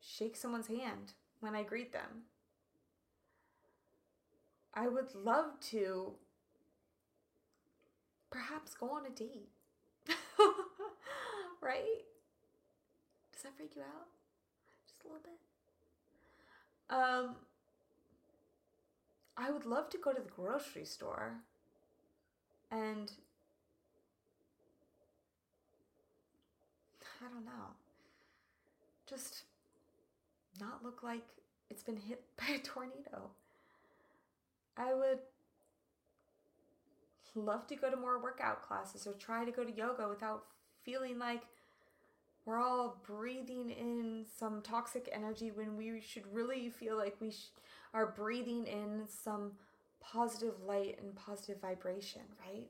shake 0.00 0.36
someone's 0.36 0.68
hand 0.68 1.12
when 1.40 1.54
I 1.54 1.62
greet 1.62 1.92
them. 1.92 2.24
I 4.74 4.88
would 4.88 5.14
love 5.14 5.58
to 5.70 6.14
perhaps 8.30 8.74
go 8.74 8.90
on 8.90 9.06
a 9.06 9.10
date. 9.10 9.48
right? 11.60 12.02
Does 13.36 13.42
that 13.42 13.56
freak 13.58 13.76
you 13.76 13.82
out? 13.82 14.06
Just 14.88 15.04
a 15.04 15.08
little 15.08 15.22
bit? 15.22 15.38
Um, 16.88 17.36
I 19.36 19.50
would 19.50 19.66
love 19.66 19.90
to 19.90 19.98
go 19.98 20.14
to 20.14 20.22
the 20.22 20.30
grocery 20.30 20.86
store 20.86 21.34
and 22.70 23.12
I 27.20 27.28
don't 27.28 27.44
know. 27.44 27.74
Just 29.06 29.42
not 30.58 30.82
look 30.82 31.02
like 31.02 31.24
it's 31.68 31.82
been 31.82 31.98
hit 31.98 32.24
by 32.38 32.54
a 32.54 32.58
tornado. 32.58 33.30
I 34.78 34.94
would 34.94 35.18
love 37.34 37.66
to 37.66 37.76
go 37.76 37.90
to 37.90 37.96
more 37.98 38.18
workout 38.18 38.62
classes 38.62 39.06
or 39.06 39.12
try 39.12 39.44
to 39.44 39.52
go 39.52 39.62
to 39.62 39.70
yoga 39.70 40.08
without 40.08 40.44
feeling 40.82 41.18
like 41.18 41.42
we're 42.46 42.62
all 42.62 43.02
breathing 43.04 43.70
in 43.70 44.24
some 44.38 44.62
toxic 44.62 45.08
energy 45.12 45.50
when 45.50 45.76
we 45.76 46.00
should 46.00 46.22
really 46.32 46.70
feel 46.70 46.96
like 46.96 47.16
we 47.20 47.32
sh- 47.32 47.50
are 47.92 48.06
breathing 48.06 48.66
in 48.66 49.02
some 49.08 49.52
positive 50.00 50.54
light 50.64 50.98
and 51.02 51.14
positive 51.16 51.60
vibration, 51.60 52.22
right? 52.46 52.68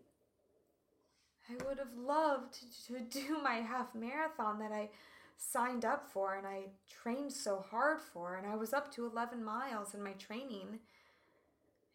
I 1.51 1.62
would 1.65 1.79
have 1.79 1.95
loved 1.97 2.57
to 2.87 3.01
do 3.01 3.39
my 3.45 3.57
half 3.57 3.95
marathon 3.95 4.59
that 4.61 4.73
I 4.73 4.89
signed 5.37 5.85
up 5.85 6.09
for 6.11 6.35
and 6.37 6.47
I 6.47 6.71
trained 6.89 7.33
so 7.33 7.65
hard 7.71 8.01
for, 8.01 8.37
and 8.37 8.47
I 8.47 8.57
was 8.57 8.73
up 8.73 8.91
to 8.95 9.07
11 9.07 9.45
miles 9.45 9.95
in 9.95 10.03
my 10.03 10.12
training. 10.12 10.81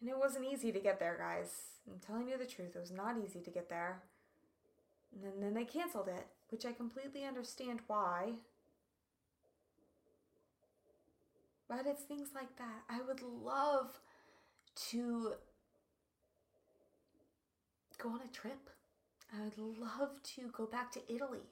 And 0.00 0.08
it 0.08 0.18
wasn't 0.18 0.46
easy 0.46 0.70
to 0.70 0.80
get 0.80 1.00
there, 1.00 1.16
guys. 1.18 1.50
I'm 1.88 1.98
telling 1.98 2.28
you 2.28 2.38
the 2.38 2.46
truth, 2.46 2.76
it 2.76 2.80
was 2.80 2.92
not 2.92 3.16
easy 3.18 3.40
to 3.40 3.50
get 3.50 3.68
there. 3.68 4.02
And 5.12 5.24
then, 5.24 5.40
then 5.40 5.54
they 5.54 5.64
canceled 5.64 6.08
it, 6.08 6.26
which 6.52 6.66
I 6.66 6.72
completely 6.72 7.24
understand 7.24 7.80
why. 7.86 8.34
But 11.66 11.86
it's 11.86 12.02
things 12.02 12.28
like 12.34 12.58
that. 12.58 12.82
I 12.90 13.00
would 13.00 13.22
love 13.22 13.98
to 14.90 15.32
go 17.96 18.10
on 18.10 18.20
a 18.22 18.36
trip. 18.36 18.68
I 19.34 19.42
would 19.42 19.56
love 19.56 20.22
to 20.34 20.50
go 20.54 20.66
back 20.66 20.92
to 20.92 21.00
Italy. 21.08 21.48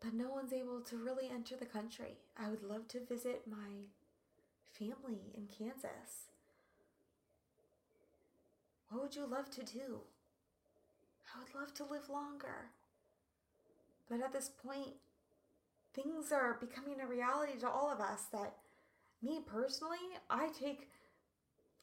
But 0.00 0.12
no 0.12 0.28
one's 0.28 0.52
able 0.52 0.82
to 0.82 0.98
really 0.98 1.30
enter 1.32 1.56
the 1.56 1.64
country. 1.64 2.18
I 2.38 2.50
would 2.50 2.62
love 2.62 2.86
to 2.88 3.00
visit 3.00 3.44
my 3.46 3.86
family 4.78 5.32
in 5.34 5.46
Kansas. 5.46 6.28
What 8.90 9.02
would 9.02 9.16
you 9.16 9.26
love 9.26 9.50
to 9.52 9.62
do? 9.62 10.00
I 11.34 11.38
would 11.38 11.58
love 11.58 11.72
to 11.74 11.84
live 11.84 12.10
longer. 12.10 12.70
But 14.08 14.20
at 14.20 14.32
this 14.32 14.50
point, 14.64 14.94
things 15.94 16.32
are 16.32 16.58
becoming 16.60 17.00
a 17.00 17.06
reality 17.06 17.58
to 17.60 17.68
all 17.68 17.90
of 17.90 18.00
us 18.00 18.24
that 18.32 18.56
me 19.22 19.40
personally, 19.44 19.98
I 20.28 20.48
take 20.48 20.90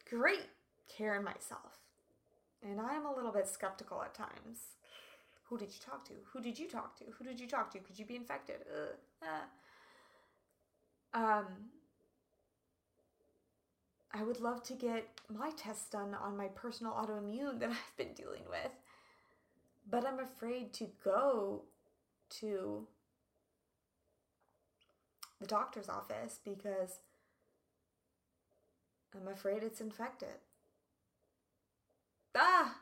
great 0.09 0.49
care 0.95 1.15
in 1.15 1.23
myself. 1.23 1.79
And 2.63 2.79
I'm 2.79 3.05
a 3.05 3.15
little 3.15 3.31
bit 3.31 3.47
skeptical 3.47 4.01
at 4.03 4.13
times. 4.13 4.75
Who 5.49 5.57
did 5.57 5.69
you 5.69 5.79
talk 5.83 6.05
to? 6.05 6.13
Who 6.31 6.41
did 6.41 6.59
you 6.59 6.69
talk 6.69 6.97
to? 6.99 7.05
Who 7.17 7.23
did 7.23 7.39
you 7.39 7.47
talk 7.47 7.71
to? 7.71 7.79
Could 7.79 7.97
you 7.97 8.05
be 8.05 8.15
infected? 8.15 8.57
Uh, 8.71 9.25
uh. 9.25 9.45
Um, 11.13 11.45
I 14.13 14.23
would 14.23 14.39
love 14.39 14.63
to 14.63 14.73
get 14.73 15.07
my 15.29 15.51
tests 15.57 15.89
done 15.89 16.15
on 16.15 16.37
my 16.37 16.47
personal 16.47 16.93
autoimmune 16.93 17.59
that 17.59 17.69
I've 17.71 17.97
been 17.97 18.13
dealing 18.13 18.43
with. 18.49 18.71
But 19.89 20.05
I'm 20.05 20.19
afraid 20.19 20.73
to 20.73 20.87
go 21.03 21.63
to 22.39 22.87
the 25.39 25.47
doctor's 25.47 25.89
office 25.89 26.39
because 26.43 26.99
I'm 29.15 29.27
afraid 29.27 29.63
it's 29.63 29.81
infected. 29.81 30.39
Ah! 32.35 32.77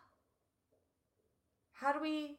How 1.74 1.94
do 1.94 2.02
we 2.02 2.38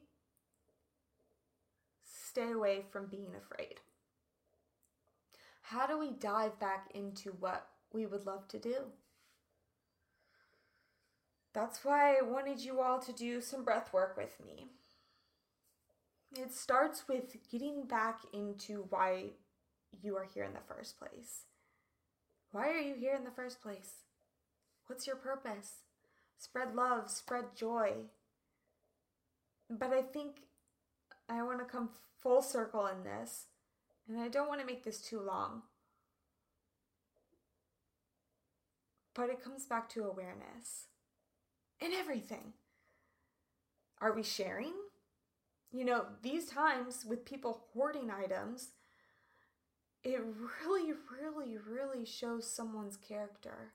stay 2.04 2.52
away 2.52 2.84
from 2.90 3.06
being 3.06 3.34
afraid? 3.36 3.80
How 5.62 5.86
do 5.86 5.98
we 5.98 6.10
dive 6.10 6.58
back 6.60 6.90
into 6.94 7.30
what 7.30 7.66
we 7.92 8.06
would 8.06 8.26
love 8.26 8.46
to 8.48 8.58
do? 8.58 8.74
That's 11.52 11.84
why 11.84 12.16
I 12.16 12.22
wanted 12.22 12.60
you 12.60 12.80
all 12.80 13.00
to 13.00 13.12
do 13.12 13.40
some 13.40 13.64
breath 13.64 13.92
work 13.92 14.16
with 14.16 14.38
me. 14.44 14.68
It 16.36 16.52
starts 16.54 17.04
with 17.08 17.36
getting 17.50 17.86
back 17.86 18.20
into 18.32 18.86
why 18.88 19.30
you 20.02 20.16
are 20.16 20.26
here 20.32 20.44
in 20.44 20.52
the 20.52 20.74
first 20.74 20.98
place. 20.98 21.46
Why 22.52 22.68
are 22.68 22.78
you 22.78 22.94
here 22.94 23.14
in 23.14 23.24
the 23.24 23.30
first 23.30 23.60
place? 23.60 24.04
What's 24.86 25.06
your 25.06 25.16
purpose? 25.16 25.82
Spread 26.38 26.74
love, 26.74 27.10
spread 27.10 27.56
joy. 27.56 27.92
But 29.68 29.92
I 29.92 30.02
think 30.02 30.36
I 31.28 31.42
want 31.42 31.58
to 31.58 31.64
come 31.64 31.90
full 32.20 32.42
circle 32.42 32.86
in 32.86 33.02
this, 33.02 33.46
and 34.08 34.20
I 34.20 34.28
don't 34.28 34.48
want 34.48 34.60
to 34.60 34.66
make 34.66 34.84
this 34.84 35.00
too 35.00 35.20
long. 35.20 35.62
But 39.14 39.30
it 39.30 39.42
comes 39.42 39.66
back 39.66 39.88
to 39.90 40.04
awareness 40.04 40.86
in 41.80 41.92
everything. 41.92 42.52
Are 44.00 44.12
we 44.12 44.22
sharing? 44.22 44.72
You 45.72 45.84
know, 45.84 46.06
these 46.22 46.46
times 46.46 47.04
with 47.04 47.24
people 47.24 47.64
hoarding 47.72 48.10
items, 48.10 48.70
it 50.02 50.20
really, 50.66 50.92
really, 51.20 51.56
really 51.58 52.04
shows 52.04 52.50
someone's 52.52 52.96
character. 52.96 53.72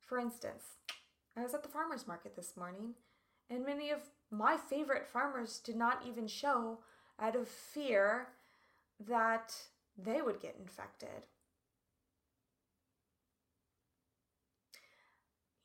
For 0.00 0.18
instance, 0.18 0.64
I 1.36 1.42
was 1.42 1.54
at 1.54 1.62
the 1.62 1.68
farmer's 1.68 2.08
market 2.08 2.34
this 2.34 2.56
morning, 2.56 2.94
and 3.48 3.64
many 3.64 3.90
of 3.90 4.00
my 4.30 4.56
favorite 4.56 5.06
farmers 5.06 5.60
did 5.60 5.76
not 5.76 6.02
even 6.06 6.26
show 6.26 6.78
out 7.20 7.36
of 7.36 7.46
fear 7.46 8.28
that 9.06 9.54
they 9.96 10.20
would 10.20 10.40
get 10.40 10.56
infected. 10.58 11.26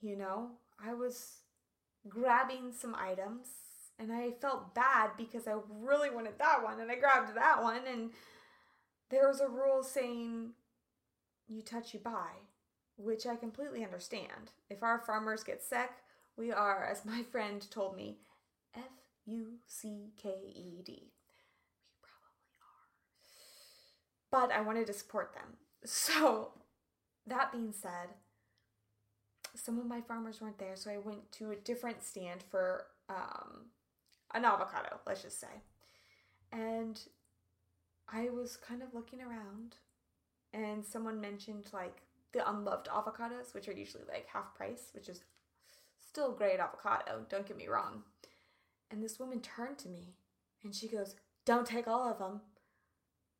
You 0.01 0.15
know, 0.15 0.51
I 0.83 0.93
was 0.93 1.39
grabbing 2.07 2.71
some 2.71 2.95
items 2.95 3.47
and 3.99 4.11
I 4.13 4.31
felt 4.41 4.73
bad 4.73 5.11
because 5.17 5.47
I 5.47 5.55
really 5.69 6.09
wanted 6.09 6.39
that 6.39 6.63
one 6.63 6.79
and 6.79 6.89
I 6.89 6.95
grabbed 6.95 7.35
that 7.35 7.61
one 7.61 7.81
and 7.91 8.11
there 9.11 9.27
was 9.27 9.41
a 9.41 9.47
rule 9.47 9.83
saying 9.83 10.51
you 11.47 11.61
touch 11.61 11.93
you 11.93 11.99
buy, 11.99 12.31
which 12.97 13.25
I 13.25 13.35
completely 13.35 13.83
understand. 13.83 14.51
If 14.69 14.83
our 14.83 14.99
farmers 14.99 15.43
get 15.43 15.61
sick, 15.61 15.89
We 16.37 16.53
are, 16.53 16.85
as 16.85 17.03
my 17.05 17.23
friend 17.23 17.69
told 17.69 17.97
me, 17.97 18.19
F 18.73 18.83
U 19.25 19.59
C 19.67 20.13
K 20.15 20.29
E 20.29 20.81
D. 20.85 21.11
We 21.91 22.07
probably 22.07 22.55
are. 24.41 24.47
But 24.47 24.55
I 24.55 24.61
wanted 24.61 24.87
to 24.87 24.93
support 24.93 25.33
them. 25.33 25.57
So, 25.83 26.51
that 27.27 27.51
being 27.51 27.73
said, 27.73 28.09
some 29.55 29.79
of 29.79 29.85
my 29.85 29.99
farmers 30.01 30.39
weren't 30.39 30.59
there, 30.59 30.75
so 30.75 30.91
I 30.91 30.97
went 30.97 31.29
to 31.33 31.51
a 31.51 31.55
different 31.57 32.03
stand 32.03 32.41
for 32.49 32.85
um, 33.09 33.65
an 34.33 34.45
avocado, 34.45 34.99
let's 35.05 35.23
just 35.23 35.39
say. 35.39 35.63
And 36.51 36.99
I 38.11 38.29
was 38.29 38.57
kind 38.57 38.81
of 38.81 38.93
looking 38.93 39.21
around, 39.21 39.75
and 40.53 40.83
someone 40.83 41.21
mentioned 41.21 41.65
like 41.73 42.01
the 42.31 42.47
unloved 42.49 42.87
avocados, 42.87 43.53
which 43.53 43.67
are 43.67 43.73
usually 43.73 44.03
like 44.07 44.27
half 44.31 44.55
price, 44.55 44.89
which 44.93 45.09
is 45.09 45.21
still 46.07 46.31
great 46.31 46.59
avocado, 46.59 47.25
don't 47.29 47.47
get 47.47 47.57
me 47.57 47.67
wrong. 47.67 48.03
And 48.91 49.03
this 49.03 49.19
woman 49.19 49.41
turned 49.41 49.77
to 49.79 49.89
me 49.89 50.15
and 50.63 50.73
she 50.73 50.87
goes, 50.87 51.15
Don't 51.45 51.67
take 51.67 51.87
all 51.87 52.09
of 52.09 52.19
them. 52.19 52.41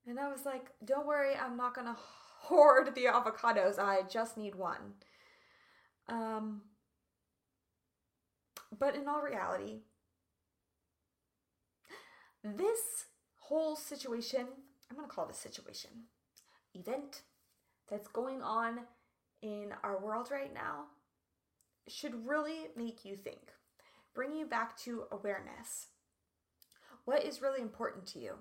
And 0.08 0.20
I 0.20 0.32
was 0.32 0.46
like, 0.46 0.68
Don't 0.84 1.08
worry, 1.08 1.36
I'm 1.36 1.58
not 1.58 1.76
gonna 1.76 1.98
hoard 2.42 2.94
the 2.96 3.06
avocados, 3.06 3.80
I 3.80 4.04
just 4.08 4.38
need 4.38 4.56
one. 4.56 4.94
Um, 6.08 6.62
but 8.78 8.96
in 8.96 9.08
all 9.08 9.22
reality, 9.22 9.82
this 12.44 13.06
whole 13.38 13.76
situation, 13.76 14.48
I'm 14.90 14.98
going 14.98 15.08
to 15.08 15.14
call 15.14 15.26
this 15.26 15.38
situation, 15.38 15.92
event 16.74 17.22
that's 17.90 18.08
going 18.08 18.42
on 18.42 18.80
in 19.42 19.74
our 19.84 20.00
world 20.00 20.30
right 20.32 20.54
now 20.54 20.86
should 21.88 22.28
really 22.28 22.68
make 22.78 23.04
you 23.04 23.16
think, 23.16 23.54
bring 24.14 24.36
you 24.36 24.46
back 24.46 24.78
to 24.78 25.06
awareness. 25.12 25.88
What 27.06 27.24
is 27.24 27.42
really 27.42 27.62
important 27.62 28.06
to 28.08 28.20
you? 28.20 28.36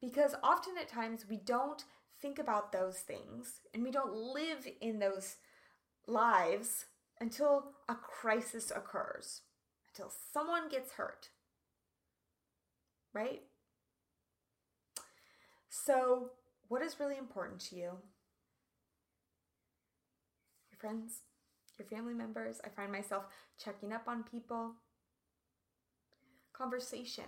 Because 0.00 0.34
often 0.42 0.74
at 0.80 0.88
times 0.88 1.26
we 1.28 1.36
don't 1.36 1.84
think 2.20 2.38
about 2.38 2.72
those 2.72 2.98
things 2.98 3.60
and 3.72 3.82
we 3.82 3.90
don't 3.90 4.14
live 4.14 4.66
in 4.80 4.98
those 4.98 5.36
lives 6.06 6.86
until 7.20 7.74
a 7.88 7.94
crisis 7.94 8.72
occurs, 8.74 9.42
until 9.94 10.12
someone 10.32 10.68
gets 10.68 10.92
hurt. 10.92 11.28
Right? 13.14 13.42
So, 15.68 16.30
what 16.68 16.82
is 16.82 17.00
really 17.00 17.18
important 17.18 17.60
to 17.62 17.76
you? 17.76 17.90
Your 20.70 20.78
friends, 20.78 21.20
your 21.78 21.86
family 21.86 22.14
members. 22.14 22.60
I 22.64 22.68
find 22.68 22.90
myself 22.90 23.24
checking 23.62 23.92
up 23.92 24.04
on 24.06 24.22
people. 24.22 24.72
Conversation. 26.52 27.24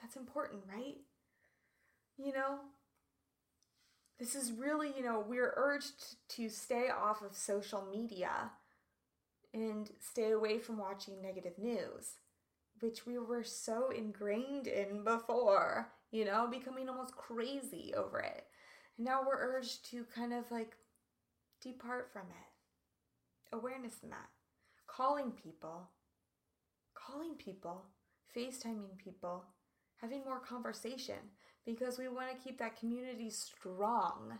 That's 0.00 0.16
important, 0.16 0.62
right? 0.68 0.96
You 2.16 2.32
know, 2.32 2.58
this 4.18 4.34
is 4.34 4.52
really, 4.52 4.92
you 4.96 5.02
know, 5.02 5.24
we're 5.26 5.54
urged 5.56 6.16
to 6.36 6.48
stay 6.48 6.88
off 6.90 7.22
of 7.22 7.34
social 7.34 7.86
media 7.90 8.50
and 9.54 9.90
stay 9.98 10.30
away 10.30 10.58
from 10.58 10.78
watching 10.78 11.22
negative 11.22 11.58
news, 11.58 12.16
which 12.80 13.06
we 13.06 13.18
were 13.18 13.44
so 13.44 13.90
ingrained 13.90 14.66
in 14.66 15.04
before, 15.04 15.92
you 16.10 16.24
know, 16.24 16.48
becoming 16.50 16.88
almost 16.88 17.16
crazy 17.16 17.92
over 17.96 18.20
it. 18.20 18.44
And 18.96 19.06
now 19.06 19.20
we're 19.26 19.38
urged 19.38 19.84
to 19.90 20.04
kind 20.14 20.32
of 20.32 20.50
like 20.50 20.76
depart 21.62 22.10
from 22.12 22.22
it. 22.22 23.54
Awareness 23.56 23.94
in 24.02 24.10
that. 24.10 24.28
Calling 24.86 25.32
people, 25.32 25.90
calling 26.94 27.34
people, 27.34 27.86
FaceTiming 28.36 28.98
people, 28.98 29.44
having 29.96 30.24
more 30.24 30.40
conversation 30.40 31.16
because 31.66 31.98
we 31.98 32.08
want 32.08 32.30
to 32.30 32.42
keep 32.42 32.58
that 32.58 32.78
community 32.78 33.30
strong. 33.30 34.38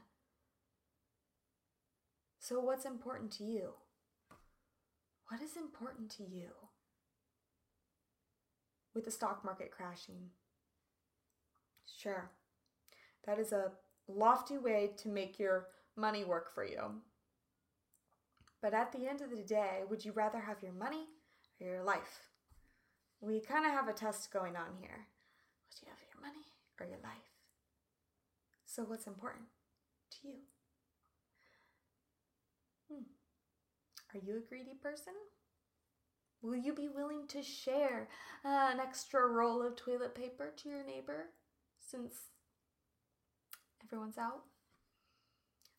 So, 2.38 2.60
what's 2.60 2.86
important 2.86 3.30
to 3.32 3.44
you? 3.44 3.74
What 5.28 5.42
is 5.42 5.56
important 5.56 6.10
to 6.12 6.24
you? 6.24 6.50
With 8.94 9.04
the 9.04 9.10
stock 9.10 9.44
market 9.44 9.70
crashing. 9.70 10.30
Sure, 11.86 12.30
that 13.26 13.38
is 13.38 13.52
a 13.52 13.72
lofty 14.08 14.58
way 14.58 14.90
to 14.98 15.08
make 15.08 15.38
your 15.38 15.68
money 15.96 16.24
work 16.24 16.54
for 16.54 16.64
you. 16.64 17.02
But 18.62 18.74
at 18.74 18.92
the 18.92 19.06
end 19.06 19.20
of 19.20 19.30
the 19.30 19.42
day, 19.42 19.82
would 19.88 20.04
you 20.04 20.12
rather 20.12 20.40
have 20.40 20.62
your 20.62 20.72
money 20.72 21.06
or 21.60 21.66
your 21.66 21.82
life? 21.82 22.28
We 23.20 23.40
kind 23.40 23.66
of 23.66 23.72
have 23.72 23.88
a 23.88 23.92
test 23.92 24.32
going 24.32 24.56
on 24.56 24.76
here. 24.80 25.06
Would 25.68 25.82
you 25.82 25.88
have 25.88 26.02
your 26.12 26.20
money 26.20 26.46
or 26.78 26.86
your 26.86 26.98
life? 27.02 27.30
So, 28.64 28.84
what's 28.84 29.06
important 29.06 29.46
to 30.10 30.28
you? 30.28 30.34
Hmm. 32.90 33.02
Are 34.14 34.20
you 34.24 34.36
a 34.38 34.48
greedy 34.48 34.74
person? 34.82 35.14
Will 36.42 36.56
you 36.56 36.72
be 36.74 36.88
willing 36.88 37.26
to 37.28 37.42
share 37.42 38.08
uh, 38.44 38.70
an 38.72 38.80
extra 38.80 39.26
roll 39.26 39.62
of 39.66 39.76
toilet 39.76 40.14
paper 40.14 40.52
to 40.56 40.68
your 40.68 40.84
neighbor 40.84 41.26
since 41.86 42.14
everyone's 43.84 44.16
out? 44.16 44.44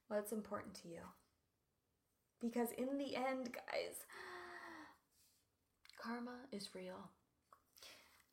What's 0.07 0.31
important 0.31 0.75
to 0.81 0.87
you? 0.87 1.01
Because 2.39 2.71
in 2.73 2.97
the 2.97 3.15
end, 3.15 3.53
guys, 3.53 4.05
karma 6.01 6.37
is 6.51 6.75
real. 6.75 7.09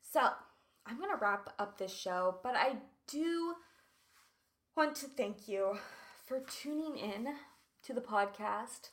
So, 0.01 0.29
I'm 0.85 0.97
going 0.97 1.11
to 1.11 1.21
wrap 1.21 1.53
up 1.59 1.77
this 1.77 1.95
show, 1.95 2.37
but 2.43 2.55
I 2.55 2.77
do 3.07 3.53
want 4.75 4.95
to 4.95 5.07
thank 5.07 5.47
you 5.47 5.77
for 6.25 6.39
tuning 6.39 6.97
in 6.97 7.27
to 7.83 7.93
the 7.93 8.01
podcast. 8.01 8.89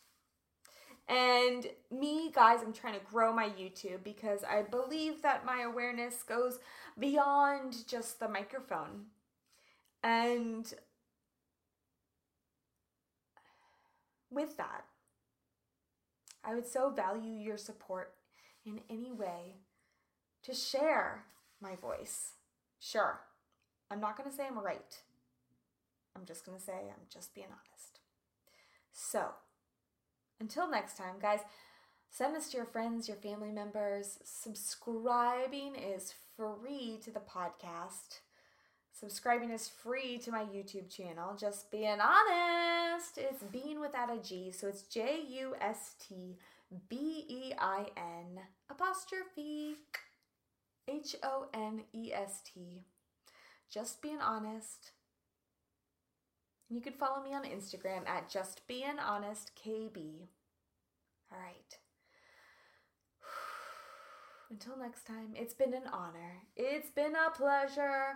And 1.09 1.67
me, 1.91 2.33
guys, 2.35 2.61
I'm 2.63 2.73
trying 2.73 2.95
to 2.95 3.07
grow 3.07 3.33
my 3.33 3.49
YouTube 3.51 4.03
because 4.03 4.43
I 4.43 4.63
believe 4.63 5.23
that 5.23 5.47
my 5.47 5.63
awareness 5.63 6.23
goes 6.25 6.59
beyond 6.99 7.87
just 7.87 8.19
the 8.19 8.29
microphone. 8.29 9.07
And 10.03 10.73
with 14.31 14.57
that, 14.57 14.85
I 16.45 16.55
would 16.55 16.67
so 16.67 16.91
value 16.91 17.33
your 17.33 17.57
support 17.57 18.15
in 18.65 18.81
any 18.91 19.13
way 19.13 19.57
to 20.43 20.55
share 20.55 21.25
my 21.61 21.77
voice. 21.77 22.33
Sure, 22.81 23.21
I'm 23.91 24.01
not 24.01 24.17
going 24.17 24.29
to 24.29 24.35
say 24.35 24.47
I'm 24.47 24.59
right. 24.59 24.99
I'm 26.17 26.25
just 26.25 26.45
going 26.45 26.59
to 26.59 26.63
say 26.63 26.73
I'm 26.73 27.07
just 27.13 27.35
being 27.35 27.49
honest. 27.49 28.01
So, 28.93 29.31
until 30.41 30.71
next 30.71 30.97
time, 30.97 31.17
guys, 31.21 31.41
send 32.11 32.35
this 32.35 32.51
to 32.51 32.57
your 32.57 32.67
friends, 32.67 33.09
your 33.09 33.17
family 33.17 33.53
members. 33.53 34.19
Subscribing 34.25 35.75
is 35.75 36.15
free 36.37 36.99
to 37.05 37.11
the 37.11 37.21
podcast. 37.21 38.21
Subscribing 38.99 39.51
is 39.51 39.69
free 39.69 40.17
to 40.19 40.31
my 40.31 40.45
YouTube 40.45 40.89
channel. 40.89 41.37
Just 41.39 41.71
being 41.71 41.99
honest. 42.01 43.19
It's 43.19 43.43
being 43.43 43.79
without 43.79 44.11
a 44.11 44.19
G, 44.23 44.51
so 44.53 44.69
it's 44.69 44.83
J 44.83 45.19
U 45.29 45.55
S 45.61 45.95
T 46.01 46.39
B 46.89 47.25
E 47.29 47.53
I 47.59 47.87
N 47.97 48.41
apostrophe 48.71 49.77
H 50.89 51.17
O 51.23 51.47
N 51.53 51.83
E 51.93 52.13
S 52.13 52.41
T. 52.43 52.85
Just 53.71 54.01
being 54.01 54.21
honest. 54.21 54.93
You 56.69 56.81
can 56.81 56.95
follow 56.95 57.23
me 57.23 57.33
on 57.33 57.45
Instagram 57.45 58.09
at 58.09 58.29
Just 58.29 58.67
Being 58.67 58.99
Honest 58.99 59.53
KB. 59.55 60.27
All 61.31 61.39
right. 61.39 61.79
Until 64.51 64.77
next 64.77 65.07
time, 65.07 65.29
it's 65.35 65.55
been 65.55 65.75
an 65.75 65.87
honor. 65.93 66.43
It's 66.57 66.91
been 66.91 67.15
a 67.15 67.31
pleasure. 67.31 68.15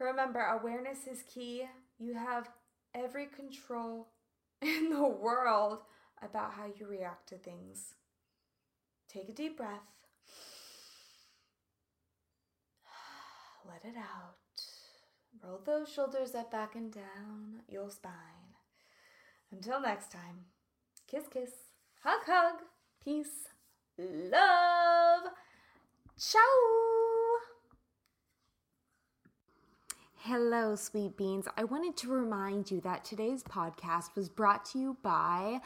Remember, 0.00 0.40
awareness 0.40 1.06
is 1.06 1.22
key. 1.22 1.64
You 1.98 2.14
have 2.14 2.48
every 2.94 3.26
control 3.26 4.08
in 4.62 4.88
the 4.88 5.06
world 5.06 5.80
about 6.22 6.52
how 6.52 6.64
you 6.74 6.86
react 6.86 7.28
to 7.28 7.36
things. 7.36 7.94
Take 9.06 9.28
a 9.28 9.32
deep 9.32 9.58
breath. 9.58 9.82
Let 13.68 13.84
it 13.84 13.98
out. 13.98 14.41
Roll 15.40 15.60
those 15.64 15.88
shoulders 15.92 16.34
up, 16.34 16.50
back, 16.50 16.74
and 16.74 16.92
down 16.92 17.62
your 17.68 17.90
spine. 17.90 18.12
Until 19.50 19.80
next 19.80 20.10
time, 20.10 20.46
kiss, 21.06 21.24
kiss, 21.28 21.50
hug, 22.02 22.22
hug, 22.26 22.62
peace, 23.02 23.48
love. 23.98 25.32
Ciao. 26.18 26.91
Hello, 30.26 30.76
sweet 30.76 31.16
beans. 31.16 31.48
I 31.56 31.64
wanted 31.64 31.96
to 31.96 32.08
remind 32.08 32.70
you 32.70 32.80
that 32.82 33.04
today's 33.04 33.42
podcast 33.42 34.14
was 34.14 34.28
brought 34.28 34.64
to 34.66 34.78
you 34.78 34.96
by 35.02 35.58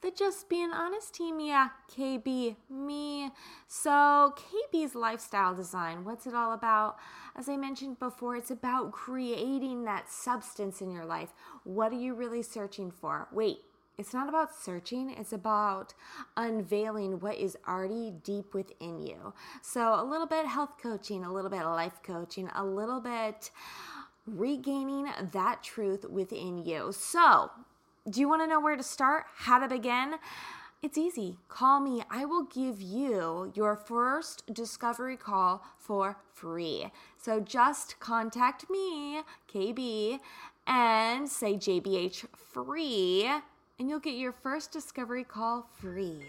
the 0.00 0.10
Just 0.10 0.48
Being 0.48 0.70
Honest 0.70 1.12
team. 1.12 1.40
Yeah, 1.40 1.68
KB, 1.94 2.56
me. 2.70 3.30
So, 3.66 4.32
KB's 4.34 4.94
lifestyle 4.94 5.54
design, 5.54 6.06
what's 6.06 6.26
it 6.26 6.32
all 6.32 6.54
about? 6.54 6.96
As 7.36 7.50
I 7.50 7.58
mentioned 7.58 7.98
before, 7.98 8.34
it's 8.34 8.50
about 8.50 8.92
creating 8.92 9.84
that 9.84 10.10
substance 10.10 10.80
in 10.80 10.90
your 10.90 11.04
life. 11.04 11.34
What 11.64 11.92
are 11.92 12.00
you 12.00 12.14
really 12.14 12.42
searching 12.42 12.90
for? 12.90 13.28
Wait, 13.30 13.58
it's 13.98 14.14
not 14.14 14.28
about 14.28 14.54
searching, 14.54 15.10
it's 15.10 15.32
about 15.32 15.92
unveiling 16.36 17.18
what 17.18 17.36
is 17.36 17.58
already 17.66 18.14
deep 18.22 18.54
within 18.54 19.02
you. 19.02 19.34
So, 19.60 20.00
a 20.00 20.04
little 20.04 20.26
bit 20.26 20.46
health 20.46 20.74
coaching, 20.80 21.24
a 21.24 21.32
little 21.32 21.50
bit 21.50 21.64
life 21.64 22.00
coaching, 22.02 22.48
a 22.54 22.64
little 22.64 23.00
bit 23.00 23.50
regaining 24.36 25.08
that 25.32 25.62
truth 25.62 26.04
within 26.08 26.64
you. 26.64 26.92
So, 26.92 27.50
do 28.08 28.20
you 28.20 28.28
want 28.28 28.42
to 28.42 28.46
know 28.46 28.60
where 28.60 28.76
to 28.76 28.82
start? 28.82 29.24
How 29.34 29.58
to 29.58 29.68
begin? 29.68 30.14
It's 30.80 30.96
easy. 30.96 31.38
Call 31.48 31.80
me. 31.80 32.02
I 32.08 32.24
will 32.24 32.44
give 32.44 32.80
you 32.80 33.52
your 33.54 33.74
first 33.74 34.44
discovery 34.54 35.16
call 35.16 35.64
for 35.76 36.18
free. 36.32 36.86
So 37.16 37.40
just 37.40 37.98
contact 37.98 38.70
me, 38.70 39.22
KB, 39.52 40.20
and 40.68 41.28
say 41.28 41.54
JBH 41.54 42.26
free, 42.36 43.28
and 43.78 43.90
you'll 43.90 43.98
get 43.98 44.14
your 44.14 44.32
first 44.32 44.70
discovery 44.70 45.24
call 45.24 45.68
free. 45.80 46.22